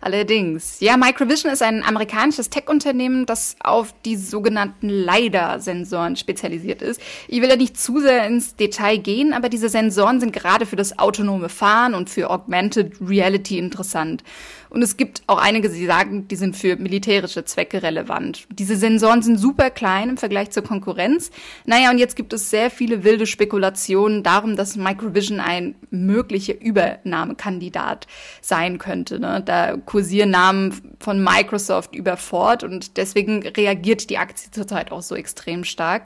allerdings. 0.00 0.80
Ja, 0.80 0.96
Microvision 0.96 1.52
ist 1.52 1.62
ein 1.62 1.84
amerikanisches 1.84 2.50
Tech-Unternehmen, 2.50 3.26
das 3.26 3.56
auf 3.60 3.94
die 4.04 4.16
sogenannten 4.16 4.88
LiDAR-Sensoren 4.88 6.16
spezialisiert 6.16 6.82
ist. 6.82 7.00
Ich 7.28 7.40
will 7.40 7.48
da 7.48 7.56
nicht 7.56 7.78
zu 7.78 8.00
sehr 8.00 8.26
ins 8.26 8.56
Detail 8.56 8.98
gehen, 8.98 9.32
aber 9.32 9.48
diese 9.48 9.68
Sensoren 9.68 10.20
sind 10.20 10.32
gerade 10.32 10.66
für 10.66 10.76
das 10.76 10.98
autonome 10.98 11.48
Fahren 11.48 11.94
und 11.94 12.10
für 12.10 12.30
Augmented 12.30 12.94
Reality 13.00 13.58
interessant. 13.58 14.24
Und 14.70 14.82
es 14.82 14.96
gibt 14.96 15.22
auch 15.26 15.38
einige, 15.38 15.68
die 15.68 15.84
sagen, 15.84 16.28
die 16.28 16.36
sind 16.36 16.56
für 16.56 16.76
militärische 16.76 17.44
Zwecke 17.44 17.82
relevant. 17.82 18.46
Diese 18.52 18.76
Sensoren 18.76 19.20
sind 19.20 19.36
super 19.36 19.68
klein 19.70 20.10
im 20.10 20.16
Vergleich 20.16 20.50
zur 20.50 20.62
Konkurrenz. 20.62 21.32
Naja, 21.66 21.90
und 21.90 21.98
jetzt 21.98 22.14
gibt 22.14 22.32
es 22.32 22.50
sehr 22.50 22.70
viele 22.70 23.02
wilde 23.02 23.26
Spekulationen 23.26 24.22
darum, 24.22 24.54
dass 24.56 24.76
Microvision 24.76 25.40
ein 25.40 25.74
möglicher 25.90 26.60
Übernahmekandidat 26.60 28.06
sein 28.40 28.78
könnte. 28.78 29.18
Ne? 29.18 29.42
Da 29.44 29.76
kursieren 29.76 30.30
Namen 30.30 30.96
von 31.00 31.22
Microsoft 31.22 31.96
über 31.96 32.16
Ford 32.16 32.62
und 32.62 32.96
deswegen 32.96 33.42
reagiert 33.44 34.08
die 34.08 34.18
Aktie 34.18 34.52
zurzeit 34.52 34.92
auch 34.92 35.02
so 35.02 35.16
extrem 35.16 35.64
stark. 35.64 36.04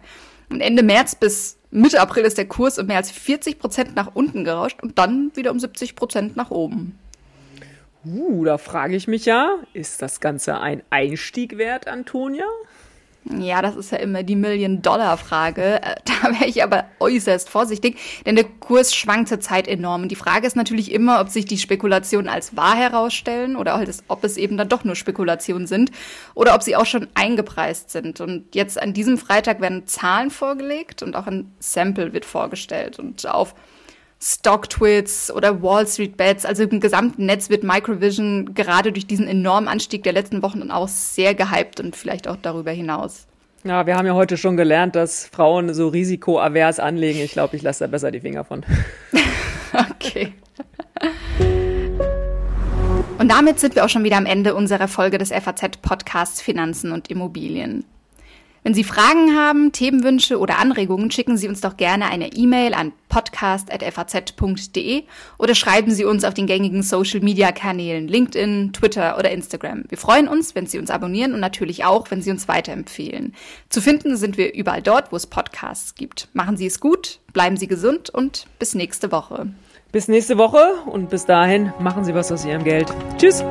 Und 0.49 0.63
Ende 0.63 0.83
März 0.83 1.15
bis 1.15 1.59
Mitte 1.71 2.01
April 2.01 2.25
ist 2.25 2.39
der 2.39 2.47
Kurs 2.47 2.79
um 2.79 2.87
mehr 2.87 2.99
als 2.99 3.11
40 3.11 3.59
Prozent 3.59 3.97
nach 3.97 4.15
unten 4.15 4.45
gerauscht 4.45 4.83
und 4.83 4.99
dann 4.99 5.33
wieder 5.35 5.51
um 5.51 5.59
70 5.59 5.97
Prozent 5.97 6.37
nach 6.37 6.51
oben. 6.51 6.99
Uh, 8.05 8.45
da 8.45 8.59
frage 8.59 8.97
ich 8.97 9.09
mich 9.09 9.25
ja, 9.25 9.57
ist 9.73 10.03
das 10.03 10.21
Ganze 10.21 10.61
ein 10.61 10.83
Einstieg 10.91 11.57
wert, 11.57 11.89
Antonia? 11.89 12.45
Ja, 13.39 13.63
das 13.63 13.75
ist 13.77 13.91
ja 13.91 13.99
immer 13.99 14.23
die 14.23 14.37
Million-Dollar-Frage. 14.37 15.83
Äh, 15.83 15.97
da 16.05 16.31
wäre 16.31 16.47
ich 16.47 16.63
aber 16.63 16.85
äußerst 17.01 17.49
vorsichtig, 17.49 17.97
denn 18.27 18.37
der 18.37 18.45
Kurs 18.45 18.95
schwankt 18.95 19.31
zurzeit 19.31 19.67
enorm. 19.67 20.03
Und 20.03 20.09
die 20.11 20.17
Frage 20.17 20.47
ist 20.47 20.57
natürlich 20.57 20.93
immer, 20.93 21.21
ob 21.21 21.31
sich 21.31 21.47
die 21.47 21.57
Spekulationen 21.57 22.29
als 22.29 22.57
wahr 22.57 22.77
herausstellen 22.77 23.57
oder 23.57 23.75
halt, 23.75 23.91
ob 24.09 24.25
es 24.25 24.37
eben 24.37 24.59
dann 24.59 24.69
doch 24.69 24.85
nur 24.85 24.95
Spekulationen 24.95 25.67
sind 25.67 25.91
oder 26.35 26.55
ob 26.55 26.63
sie 26.63 26.77
auch 26.77 26.87
schon 26.87 27.09
eingepreist 27.15 27.91
sind. 27.91 28.21
Und 28.21 28.55
jetzt 28.55 28.81
an 28.81 28.93
diesem 28.93 29.17
Freitag 29.17 29.63
werden 29.63 29.87
Zahlen 29.87 30.31
vorgelegt 30.31 31.03
und 31.03 31.17
auch 31.17 31.27
ein 31.27 31.55
Sample 31.61 32.13
wird 32.13 32.27
vorgestellt. 32.27 32.99
Und 32.99 33.27
auf 33.27 33.55
Stock-Twits 34.27 35.31
oder 35.31 35.63
Wall 35.63 35.87
Street 35.87 36.17
Bets, 36.17 36.47
also 36.47 36.63
im 36.63 36.81
gesamten 36.81 37.27
Netz 37.27 37.51
wird 37.51 37.63
Microvision 37.63 38.55
gerade 38.55 38.91
durch 38.91 39.07
diesen 39.07 39.29
enormen 39.29 39.69
Anstieg 39.69 40.03
der 40.03 40.15
letzten 40.15 40.43
Wochen 40.43 40.61
dann 40.61 40.71
auch 40.71 40.89
sehr 40.89 41.35
gehypt 41.35 41.79
und 41.79 41.95
vielleicht 41.95 42.27
auch 42.27 42.37
darüber 42.41 42.71
hinaus. 42.71 43.27
Ja, 43.65 43.87
wir 43.87 43.97
haben 43.97 44.07
ja 44.07 44.15
heute 44.15 44.39
schon 44.39 44.57
gelernt, 44.57 44.97
dass 44.97 45.27
Frauen 45.27 45.75
so 45.75 45.89
risikoavers 45.89 46.81
anlegen. 46.81 47.21
Ich 47.21 47.33
glaube, 47.33 47.57
ich 47.57 47.63
lasse 47.63 47.85
da 47.85 47.89
besser 47.89 48.11
die 48.11 48.21
Finger 48.21 48.45
von. 48.45 48.65
okay. 49.91 50.33
Und 53.19 53.31
damit 53.31 53.61
sind 53.61 53.75
wir 53.75 53.85
auch 53.85 53.91
schon 53.91 54.05
wieder 54.05 54.17
am 54.17 54.27
Ende 54.27 54.55
unserer 54.55 54.89
Folge 54.89 55.19
des 55.19 55.33
FAZ-Podcasts 55.33 56.41
Finanzen 56.41 56.93
und 56.93 57.11
Immobilien. 57.11 57.85
Wenn 58.65 58.73
Sie 58.73 58.83
Fragen 58.83 59.37
haben, 59.37 59.73
Themenwünsche 59.73 60.39
oder 60.39 60.59
Anregungen, 60.59 61.11
schicken 61.11 61.37
Sie 61.37 61.49
uns 61.49 61.61
doch 61.61 61.77
gerne 61.77 62.07
eine 62.07 62.33
E-Mail 62.33 62.73
an 62.73 62.93
podcast.faz.de 63.11 65.03
oder 65.37 65.55
schreiben 65.55 65.91
Sie 65.91 66.07
uns 66.07 66.25
auf 66.25 66.33
den 66.33 66.47
gängigen 66.47 66.83
Social-Media-Kanälen 66.83 68.09
LinkedIn, 68.09 68.73
Twitter 68.73 69.19
oder 69.19 69.31
Instagram. 69.31 69.85
Wir 69.91 69.99
freuen 69.99 70.29
uns, 70.29 70.55
wenn 70.55 70.65
Sie 70.65 70.79
uns 70.79 70.91
abonnieren 70.91 71.35
und 71.35 71.41
natürlich 71.41 71.85
auch, 71.85 72.11
wenn 72.11 72.23
Sie 72.23 72.31
uns 72.31 72.49
weiterempfehlen. 72.49 73.35
Zu 73.69 73.83
finden 73.83 74.17
sind 74.17 74.39
wir 74.39 74.55
überall 74.55 74.81
dort, 74.81 75.13
wo 75.13 75.17
es 75.17 75.27
Podcasts 75.27 75.95
gibt. 75.95 76.29
Machen 76.33 76.57
Sie 76.57 76.65
es 76.65 76.81
gut, 76.81 77.21
bleiben 77.35 77.59
Sie 77.59 77.67
gesund 77.67 78.09
und 78.09 78.47
bis 78.59 78.75
nächste 78.75 79.13
Woche. 79.13 79.49
Bis 79.93 80.09
nächste 80.09 80.39
Woche 80.39 80.77
und 80.87 81.11
bis 81.11 81.27
dahin 81.27 81.75
machen 81.81 82.05
Sie 82.05 82.15
was 82.15 82.33
aus 82.33 82.47
Ihrem 82.47 82.65
Geld. 82.65 82.91
Tschüss! 83.19 83.45